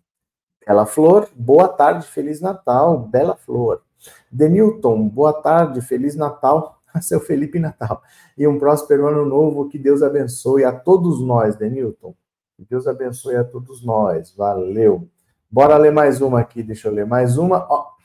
Bela 0.66 0.86
Flor, 0.86 1.30
boa 1.36 1.68
tarde, 1.68 2.08
Feliz 2.08 2.40
Natal. 2.40 3.00
Bela 3.00 3.36
Flor. 3.36 3.82
Denilton, 4.32 5.08
boa 5.10 5.34
tarde, 5.34 5.82
Feliz 5.82 6.16
Natal. 6.16 6.82
Seu 7.02 7.20
Felipe 7.20 7.60
Natal. 7.60 8.02
E 8.38 8.48
um 8.48 8.58
próspero 8.58 9.08
ano 9.08 9.26
novo, 9.26 9.68
que 9.68 9.78
Deus 9.78 10.02
abençoe 10.02 10.64
a 10.64 10.72
todos 10.72 11.22
nós, 11.22 11.58
Denilton. 11.58 12.16
Que 12.56 12.66
Deus 12.66 12.88
abençoe 12.88 13.36
a 13.36 13.44
todos 13.44 13.84
nós. 13.84 14.34
Valeu. 14.36 15.08
Bora 15.50 15.78
ler 15.78 15.92
mais 15.92 16.22
uma 16.22 16.40
aqui, 16.40 16.64
deixa 16.64 16.88
eu 16.88 16.94
ler 16.94 17.06
mais 17.06 17.38
uma. 17.38 17.66
Ó, 17.70 17.97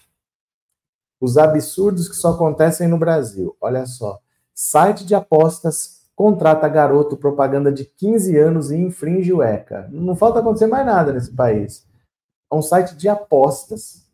os 1.22 1.38
absurdos 1.38 2.08
que 2.08 2.16
só 2.16 2.32
acontecem 2.32 2.88
no 2.88 2.98
Brasil. 2.98 3.56
Olha 3.60 3.86
só. 3.86 4.18
Site 4.52 5.06
de 5.06 5.14
apostas 5.14 6.02
contrata 6.16 6.68
garoto 6.68 7.16
propaganda 7.16 7.70
de 7.70 7.84
15 7.84 8.36
anos 8.36 8.72
e 8.72 8.76
infringe 8.76 9.32
o 9.32 9.40
ECA. 9.40 9.88
Não 9.92 10.16
falta 10.16 10.40
acontecer 10.40 10.66
mais 10.66 10.84
nada 10.84 11.12
nesse 11.12 11.32
país. 11.32 11.86
É 12.50 12.54
um 12.56 12.60
site 12.60 12.96
de 12.96 13.08
apostas 13.08 14.04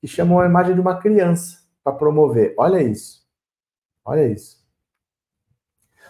que 0.00 0.08
chama 0.08 0.36
uma 0.36 0.46
imagem 0.46 0.74
de 0.74 0.80
uma 0.80 0.98
criança 0.98 1.58
para 1.84 1.92
promover. 1.92 2.54
Olha 2.56 2.82
isso. 2.82 3.22
Olha 4.02 4.26
isso. 4.26 4.64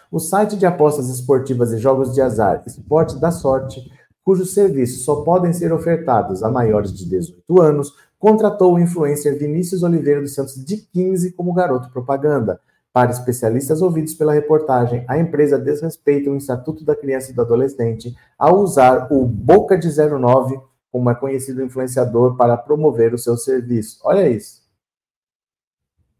O 0.08 0.20
site 0.20 0.56
de 0.56 0.66
apostas 0.66 1.08
esportivas 1.08 1.72
e 1.72 1.78
jogos 1.78 2.14
de 2.14 2.22
azar, 2.22 2.62
Esporte 2.64 3.18
da 3.18 3.32
Sorte, 3.32 3.90
cujos 4.24 4.54
serviços 4.54 5.04
só 5.04 5.16
podem 5.16 5.52
ser 5.52 5.72
ofertados 5.72 6.42
a 6.42 6.50
maiores 6.50 6.92
de 6.92 7.08
18 7.08 7.60
anos, 7.60 7.94
contratou 8.18 8.74
o 8.74 8.80
influencer 8.80 9.38
Vinícius 9.38 9.82
Oliveira 9.82 10.20
dos 10.20 10.34
Santos, 10.34 10.64
de 10.64 10.78
15, 10.78 11.32
como 11.32 11.52
garoto 11.52 11.90
propaganda. 11.90 12.58
Para 12.92 13.10
especialistas 13.10 13.82
ouvidos 13.82 14.14
pela 14.14 14.32
reportagem, 14.32 15.04
a 15.08 15.18
empresa 15.18 15.58
desrespeita 15.58 16.30
o 16.30 16.36
Estatuto 16.36 16.84
da 16.84 16.96
Criança 16.96 17.30
e 17.30 17.34
do 17.34 17.42
Adolescente 17.42 18.16
ao 18.38 18.60
usar 18.60 19.08
o 19.12 19.26
Boca 19.26 19.76
de 19.76 19.88
09 19.88 20.58
como 20.94 21.10
é 21.10 21.14
conhecido 21.16 21.60
influenciador 21.60 22.36
para 22.36 22.56
promover 22.56 23.12
o 23.12 23.18
seu 23.18 23.36
serviço. 23.36 23.98
Olha 24.04 24.28
isso. 24.28 24.62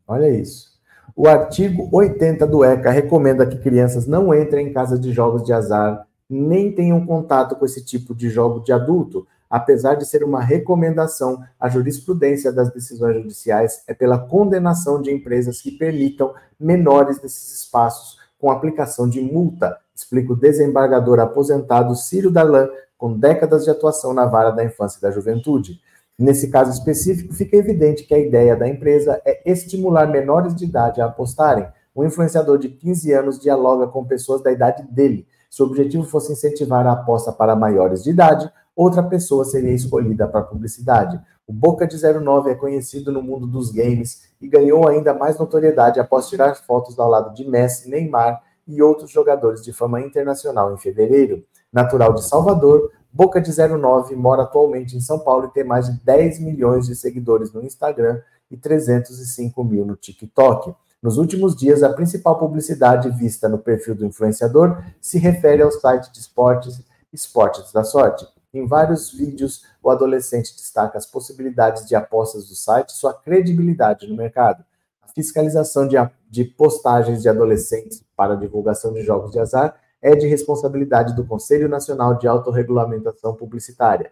Olha 0.05 0.29
isso. 0.29 0.75
O 1.15 1.29
artigo 1.29 1.89
80 1.93 2.45
do 2.45 2.65
ECA 2.65 2.91
recomenda 2.91 3.47
que 3.47 3.57
crianças 3.57 4.05
não 4.05 4.35
entrem 4.35 4.67
em 4.67 4.73
casas 4.73 5.01
de 5.01 5.13
jogos 5.13 5.45
de 5.45 5.53
azar, 5.53 6.05
nem 6.29 6.75
tenham 6.75 7.05
contato 7.05 7.57
com 7.57 7.65
esse 7.65 7.85
tipo 7.85 8.15
de 8.15 8.29
jogo 8.29 8.61
de 8.61 8.73
adulto, 8.73 9.27
apesar 9.49 9.95
de 9.95 10.07
ser 10.07 10.25
uma 10.25 10.41
recomendação, 10.41 11.43
a 11.61 11.69
jurisprudência 11.69 12.53
das 12.53 12.73
decisões 12.73 13.17
judiciais 13.17 13.85
é 13.87 13.95
pela 13.95 14.19
condenação 14.19 15.01
de 15.01 15.13
empresas 15.13 15.61
que 15.61 15.71
permitam 15.71 16.35
menores 16.59 17.19
desses 17.19 17.61
espaços 17.61 18.19
com 18.39 18.51
aplicação 18.51 19.09
de 19.09 19.21
multa, 19.21 19.79
explica 19.95 20.33
o 20.33 20.37
desembargador 20.37 21.21
aposentado 21.21 21.95
Ciro 21.95 22.31
Darlan, 22.31 22.69
com 22.99 23.19
décadas 23.19 23.65
de 23.65 23.71
atuação 23.71 24.13
na 24.13 24.27
vara 24.27 24.51
da 24.51 24.65
infância 24.65 24.99
e 24.99 25.03
da 25.03 25.11
juventude. 25.11 25.81
Nesse 26.19 26.51
caso 26.51 26.71
específico, 26.71 27.33
fica 27.33 27.57
evidente 27.57 28.05
que 28.05 28.15
a 28.15 28.19
ideia 28.19 28.57
da 28.57 28.69
empresa 28.69 29.21
é 29.25 29.51
estimular 29.51 30.07
menores 30.07 30.55
de 30.55 30.65
idade 30.65 31.01
a 31.01 31.07
apostarem. 31.07 31.67
O 31.95 32.05
influenciador 32.05 32.59
de 32.59 32.69
15 32.69 33.13
anos 33.13 33.39
dialoga 33.39 33.87
com 33.87 34.05
pessoas 34.05 34.43
da 34.43 34.53
idade 34.53 34.83
dele. 34.91 35.27
Se 35.55 35.63
o 35.63 35.67
objetivo 35.67 36.03
fosse 36.03 36.33
incentivar 36.33 36.85
a 36.85 36.95
aposta 36.95 37.31
para 37.31 37.55
maiores 37.55 38.03
de 38.03 38.11
idade, 38.11 38.51
outra 38.75 39.01
pessoa 39.05 39.45
seria 39.45 39.73
escolhida 39.73 40.27
para 40.27 40.43
publicidade. 40.43 41.17
O 41.47 41.53
Boca 41.53 41.87
de 41.87 41.97
09 41.97 42.51
é 42.51 42.57
conhecido 42.57 43.13
no 43.13 43.23
mundo 43.23 43.47
dos 43.47 43.71
games 43.71 44.23
e 44.41 44.49
ganhou 44.49 44.89
ainda 44.89 45.15
mais 45.15 45.39
notoriedade 45.39 46.01
após 46.01 46.29
tirar 46.29 46.57
fotos 46.57 46.99
ao 46.99 47.09
lado 47.09 47.33
de 47.33 47.49
Messi, 47.49 47.89
Neymar 47.89 48.43
e 48.67 48.83
outros 48.83 49.13
jogadores 49.13 49.63
de 49.63 49.73
fama 49.73 50.01
internacional 50.01 50.75
em 50.75 50.77
fevereiro. 50.77 51.45
Natural 51.73 52.13
de 52.13 52.27
Salvador, 52.27 52.91
Boca 53.13 53.41
de 53.41 53.53
09 53.57 54.17
mora 54.17 54.43
atualmente 54.43 54.97
em 54.97 55.01
São 55.01 55.21
Paulo 55.21 55.45
e 55.47 55.53
tem 55.53 55.63
mais 55.63 55.87
de 55.87 56.05
10 56.05 56.41
milhões 56.41 56.89
de 56.89 56.97
seguidores 56.97 57.53
no 57.53 57.63
Instagram 57.63 58.21
e 58.51 58.57
305 58.57 59.63
mil 59.63 59.87
no 59.87 59.95
TikTok. 59.95 60.75
Nos 61.05 61.19
últimos 61.19 61.55
dias, 61.55 61.83
a 61.83 61.93
principal 61.93 62.39
publicidade 62.39 63.11
vista 63.11 63.47
no 63.47 63.59
perfil 63.59 63.95
do 63.95 64.07
influenciador 64.07 64.83
se 65.03 65.19
refere 65.19 65.61
ao 65.61 65.71
site 65.71 66.11
de 66.11 66.19
esportes 66.19 66.83
Esportes 67.13 67.71
da 67.73 67.85
Sorte. 67.85 68.27
Em 68.55 68.67
vários 68.67 69.13
vídeos, 69.13 69.67
o 69.83 69.91
adolescente 69.91 70.57
destaca 70.57 70.97
as 70.97 71.05
possibilidades 71.05 71.87
de 71.87 71.95
apostas 71.95 72.49
do 72.49 72.55
site 72.55 72.89
e 72.89 72.93
sua 72.95 73.13
credibilidade 73.13 74.09
no 74.09 74.17
mercado. 74.17 74.65
A 75.03 75.09
fiscalização 75.09 75.87
de, 75.87 75.97
de 76.31 76.43
postagens 76.43 77.21
de 77.21 77.29
adolescentes 77.29 78.03
para 78.17 78.35
divulgação 78.35 78.95
de 78.95 79.03
jogos 79.03 79.31
de 79.31 79.39
azar 79.39 79.79
é 80.01 80.17
de 80.17 80.27
responsabilidade 80.27 81.15
do 81.15 81.27
Conselho 81.27 81.69
Nacional 81.69 82.17
de 82.17 82.27
Autorregulamentação 82.27 83.35
Publicitária. 83.35 84.11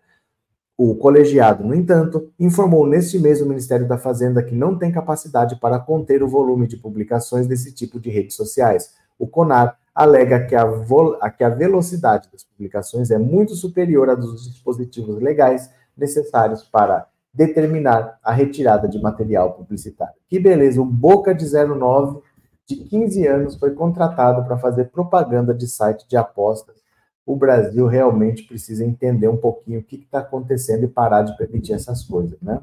O 0.85 0.97
colegiado, 0.97 1.63
no 1.63 1.77
entanto, 1.77 2.33
informou 2.41 2.85
neste 2.85 3.17
mês 3.17 3.41
o 3.41 3.49
Ministério 3.49 3.87
da 3.87 3.97
Fazenda 3.97 4.43
que 4.43 4.53
não 4.53 4.77
tem 4.77 4.91
capacidade 4.91 5.55
para 5.61 5.79
conter 5.79 6.25
o 6.25 6.29
volume 6.29 6.67
de 6.67 6.77
publicações 6.77 7.47
desse 7.47 7.73
tipo 7.73 8.01
de 8.01 8.11
redes 8.11 8.35
sociais. 8.35 8.93
O 9.17 9.29
CONAR 9.29 9.79
alega 9.95 10.45
que 10.45 10.57
a, 10.57 11.31
que 11.31 11.45
a 11.45 11.49
velocidade 11.51 12.29
das 12.33 12.43
publicações 12.43 13.13
é 13.13 13.17
muito 13.17 13.55
superior 13.55 14.11
à 14.11 14.17
dos 14.17 14.53
dispositivos 14.53 15.23
legais 15.23 15.71
necessários 15.97 16.65
para 16.65 17.07
determinar 17.33 18.19
a 18.21 18.33
retirada 18.33 18.89
de 18.89 19.01
material 19.01 19.53
publicitário. 19.53 20.17
Que 20.29 20.41
beleza, 20.41 20.83
um 20.83 20.87
Boca 20.87 21.33
de 21.33 21.47
09 21.49 22.23
de 22.67 22.75
15 22.75 23.25
anos 23.29 23.57
foi 23.57 23.71
contratado 23.71 24.45
para 24.45 24.59
fazer 24.59 24.87
propaganda 24.87 25.55
de 25.55 25.69
site 25.69 26.09
de 26.09 26.17
apostas. 26.17 26.82
O 27.25 27.37
Brasil 27.37 27.87
realmente 27.87 28.43
precisa 28.45 28.85
entender 28.85 29.29
um 29.29 29.37
pouquinho 29.37 29.81
o 29.81 29.83
que 29.83 29.97
está 29.97 30.19
acontecendo 30.19 30.85
e 30.85 30.89
parar 30.89 31.23
de 31.23 31.37
permitir 31.37 31.73
essas 31.73 32.03
coisas, 32.05 32.41
né? 32.41 32.61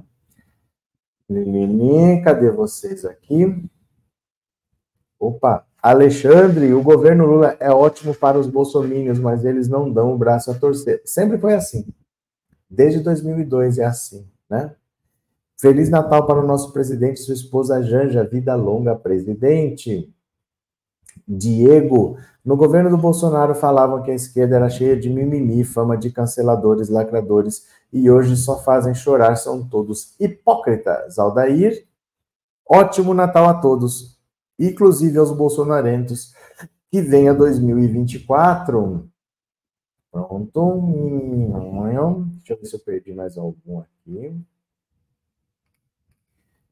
Lili, 1.30 2.22
cadê 2.24 2.50
vocês 2.50 3.06
aqui? 3.06 3.69
Opa, 5.19 5.65
Alexandre, 5.82 6.74
o 6.74 6.82
governo 6.82 7.26
Lula 7.26 7.56
é 7.60 7.72
ótimo 7.72 8.13
para 8.13 8.38
os 8.38 8.48
bolsomínios, 8.48 9.19
mas 9.19 9.45
eles 9.45 9.69
não 9.69 9.91
dão 9.91 10.13
o 10.13 10.17
braço 10.17 10.52
a 10.52 10.54
torcer. 10.54 11.02
Sempre 11.06 11.38
foi 11.38 11.54
assim. 11.54 11.88
Desde 12.69 13.00
2002 13.00 13.80
é 13.80 13.86
assim, 13.86 14.28
né? 14.50 14.76
Feliz 15.58 15.89
Natal 15.89 16.26
para 16.26 16.39
o 16.39 16.48
nosso 16.48 16.72
presidente, 16.72 17.19
sua 17.19 17.34
esposa 17.34 17.84
Janja, 17.84 18.24
vida 18.24 18.56
longa, 18.56 18.95
presidente. 18.95 20.13
Diego, 21.28 22.17
no 22.43 22.58
governo 22.58 22.89
do 22.89 22.98
Bolsonaro 22.98 23.54
falavam 23.54 24.02
que 24.02 24.12
a 24.12 24.15
esquerda 24.15 24.56
era 24.56 24.69
cheia 24.69 24.98
de 24.98 25.10
mimimi, 25.10 25.63
fama 25.63 25.98
de 25.98 26.12
canceladores, 26.12 26.89
lacradores, 26.89 27.67
e 27.91 28.10
hoje 28.10 28.36
só 28.36 28.60
fazem 28.60 28.93
chorar, 28.93 29.36
são 29.36 29.67
todos 29.67 30.15
hipócritas. 30.19 31.19
Aldair, 31.19 31.86
ótimo 32.65 33.13
Natal 33.13 33.45
a 33.50 33.54
todos, 33.56 34.19
inclusive 34.58 35.17
aos 35.17 35.32
bolsonarentos, 35.32 36.34
que 36.89 37.02
venha 37.02 37.34
2024. 37.34 39.08
Pronto. 40.12 40.82
Deixa 42.38 42.54
eu 42.54 42.58
ver 42.58 42.65
se 42.65 42.76
eu 42.76 42.80
perdi 42.80 43.13
mais 43.13 43.38
algum 43.38 43.80
aqui. 43.80 44.36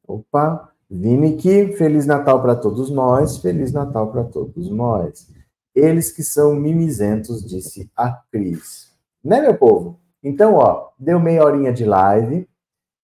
Opa, 0.06 0.72
Vinick, 0.90 1.74
Feliz 1.74 2.06
Natal 2.06 2.40
para 2.40 2.56
todos 2.56 2.90
nós, 2.90 3.38
Feliz 3.38 3.72
Natal 3.72 4.10
para 4.10 4.24
todos 4.24 4.70
nós. 4.70 5.28
Eles 5.74 6.10
que 6.10 6.22
são 6.22 6.54
mimizentos, 6.54 7.44
disse 7.46 7.90
a 7.94 8.10
Cris. 8.32 8.96
Né, 9.22 9.40
meu 9.40 9.56
povo? 9.56 10.00
Então, 10.22 10.54
ó, 10.54 10.88
deu 10.98 11.20
meia 11.20 11.44
horinha 11.44 11.72
de 11.72 11.84
live. 11.84 12.48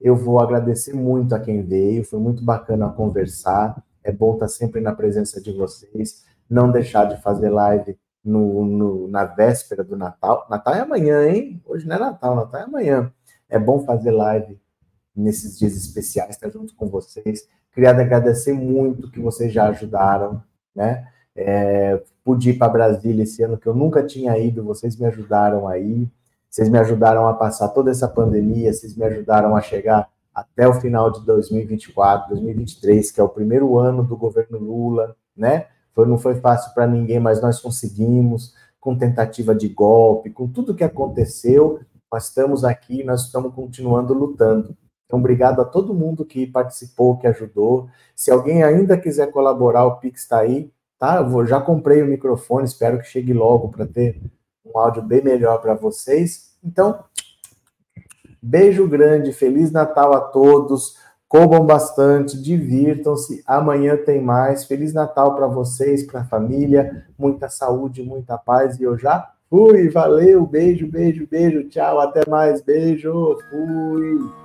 Eu 0.01 0.17
vou 0.17 0.41
agradecer 0.41 0.95
muito 0.95 1.35
a 1.35 1.41
quem 1.41 1.63
veio, 1.63 2.05
foi 2.05 2.19
muito 2.19 2.43
bacana 2.45 2.91
conversar. 2.91 3.83
É 4.03 4.11
bom 4.11 4.35
estar 4.35 4.49
sempre 4.49 4.81
na 4.81 4.95
presença 4.95 5.41
de 5.41 5.53
vocês, 5.53 6.25
não 6.49 6.71
deixar 6.71 7.05
de 7.05 7.21
fazer 7.23 7.51
live 7.51 7.97
no, 8.25 8.65
no, 8.65 9.09
na 9.09 9.25
véspera 9.25 9.85
do 9.85 9.97
Natal. 9.97 10.47
Natal 10.49 10.75
é 10.75 10.81
amanhã, 10.81 11.29
hein? 11.29 11.63
Hoje 11.67 11.87
não 11.87 11.97
é 11.97 11.99
Natal, 11.99 12.35
Natal 12.35 12.61
é 12.61 12.65
amanhã. 12.65 13.13
É 13.49 13.59
bom 13.59 13.85
fazer 13.85 14.11
live 14.11 14.59
nesses 15.15 15.59
dias 15.59 15.77
especiais, 15.77 16.31
estar 16.31 16.51
junto 16.51 16.75
com 16.75 16.89
vocês. 16.89 17.47
Queria 17.75 17.91
agradecer 17.91 18.53
muito 18.53 19.11
que 19.11 19.21
vocês 19.21 19.53
já 19.53 19.69
ajudaram, 19.69 20.43
né? 20.75 21.09
É, 21.35 22.01
pude 22.25 22.51
ir 22.51 22.55
para 22.59 22.69
Brasília 22.69 23.25
esse 23.25 23.43
ano 23.43 23.59
que 23.59 23.67
eu 23.67 23.75
nunca 23.75 24.03
tinha 24.05 24.39
ido, 24.39 24.63
vocês 24.63 24.97
me 24.97 25.05
ajudaram 25.07 25.67
aí, 25.67 26.09
vocês 26.49 26.69
me 26.69 26.79
ajudaram 26.79 27.27
a 27.27 27.35
passar 27.35 27.69
toda 27.71 27.91
essa 27.91 28.07
pandemia, 28.07 28.73
vocês 28.73 28.97
me 28.97 29.05
ajudaram 29.05 29.57
a 29.57 29.61
chegar 29.61 30.09
até 30.33 30.69
o 30.69 30.75
final 30.75 31.11
de 31.11 31.25
2024, 31.27 32.29
2023, 32.31 33.11
que 33.11 33.21
é 33.21 33.25
o 33.25 33.29
primeiro 33.29 33.77
ano 33.77 34.05
do 34.05 34.17
governo 34.17 34.59
Lula, 34.59 35.17
né? 35.37 35.67
Foi, 35.93 36.07
não 36.07 36.19
foi 36.19 36.37
fácil 36.37 36.73
para 36.75 36.87
ninguém, 36.87 37.19
mas 37.19 37.43
nós 37.43 37.61
conseguimos, 37.61 38.55
com 38.81 38.97
tentativa 38.97 39.55
de 39.55 39.69
golpe, 39.69 40.31
com 40.31 40.47
tudo 40.47 40.75
que 40.75 40.85
aconteceu, 40.85 41.81
nós 42.13 42.29
estamos 42.29 42.65
aqui, 42.65 43.03
nós 43.03 43.23
estamos 43.23 43.53
continuando 43.55 44.15
lutando. 44.15 44.77
Então, 45.15 45.21
obrigado 45.21 45.61
a 45.61 45.65
todo 45.65 45.95
mundo 45.95 46.25
que 46.25 46.45
participou, 46.45 47.17
que 47.17 47.27
ajudou. 47.29 47.89
Se 48.17 48.33
alguém 48.33 48.65
ainda 48.65 48.99
quiser 48.99 49.31
colaborar, 49.31 49.85
o 49.85 49.97
Pix 49.99 50.23
está 50.23 50.41
aí, 50.41 50.73
tá? 50.99 51.19
Eu 51.19 51.29
vou, 51.29 51.47
já 51.47 51.61
comprei 51.61 52.03
o 52.03 52.07
microfone, 52.07 52.65
espero 52.65 52.99
que 52.99 53.07
chegue 53.07 53.33
logo 53.33 53.69
para 53.69 53.87
ter 53.87 54.21
um 54.65 54.77
áudio 54.77 55.03
bem 55.03 55.23
melhor 55.23 55.61
para 55.61 55.75
vocês. 55.75 56.57
Então, 56.65 56.99
beijo 58.43 58.89
grande, 58.89 59.33
Feliz 59.33 59.71
Natal 59.71 60.13
a 60.15 60.21
todos. 60.21 60.97
Comam 61.29 61.65
bastante, 61.65 62.41
divirtam-se. 62.41 63.43
Amanhã 63.47 63.97
tem 63.97 64.21
mais. 64.21 64.65
Feliz 64.65 64.93
Natal 64.93 65.37
para 65.37 65.47
vocês, 65.47 66.05
para 66.05 66.21
a 66.21 66.25
família. 66.25 67.07
Muita 67.17 67.49
saúde, 67.49 68.03
muita 68.03 68.37
paz. 68.37 68.81
E 68.81 68.83
eu 68.83 68.99
já 68.99 69.31
fui. 69.49 69.89
Valeu, 69.89 70.47
beijo, 70.47 70.87
beijo, 70.87 71.27
beijo. 71.29 71.69
Tchau, 71.69 72.01
até 72.01 72.29
mais. 72.29 72.63
Beijo. 72.63 73.37
Fui. 73.51 74.44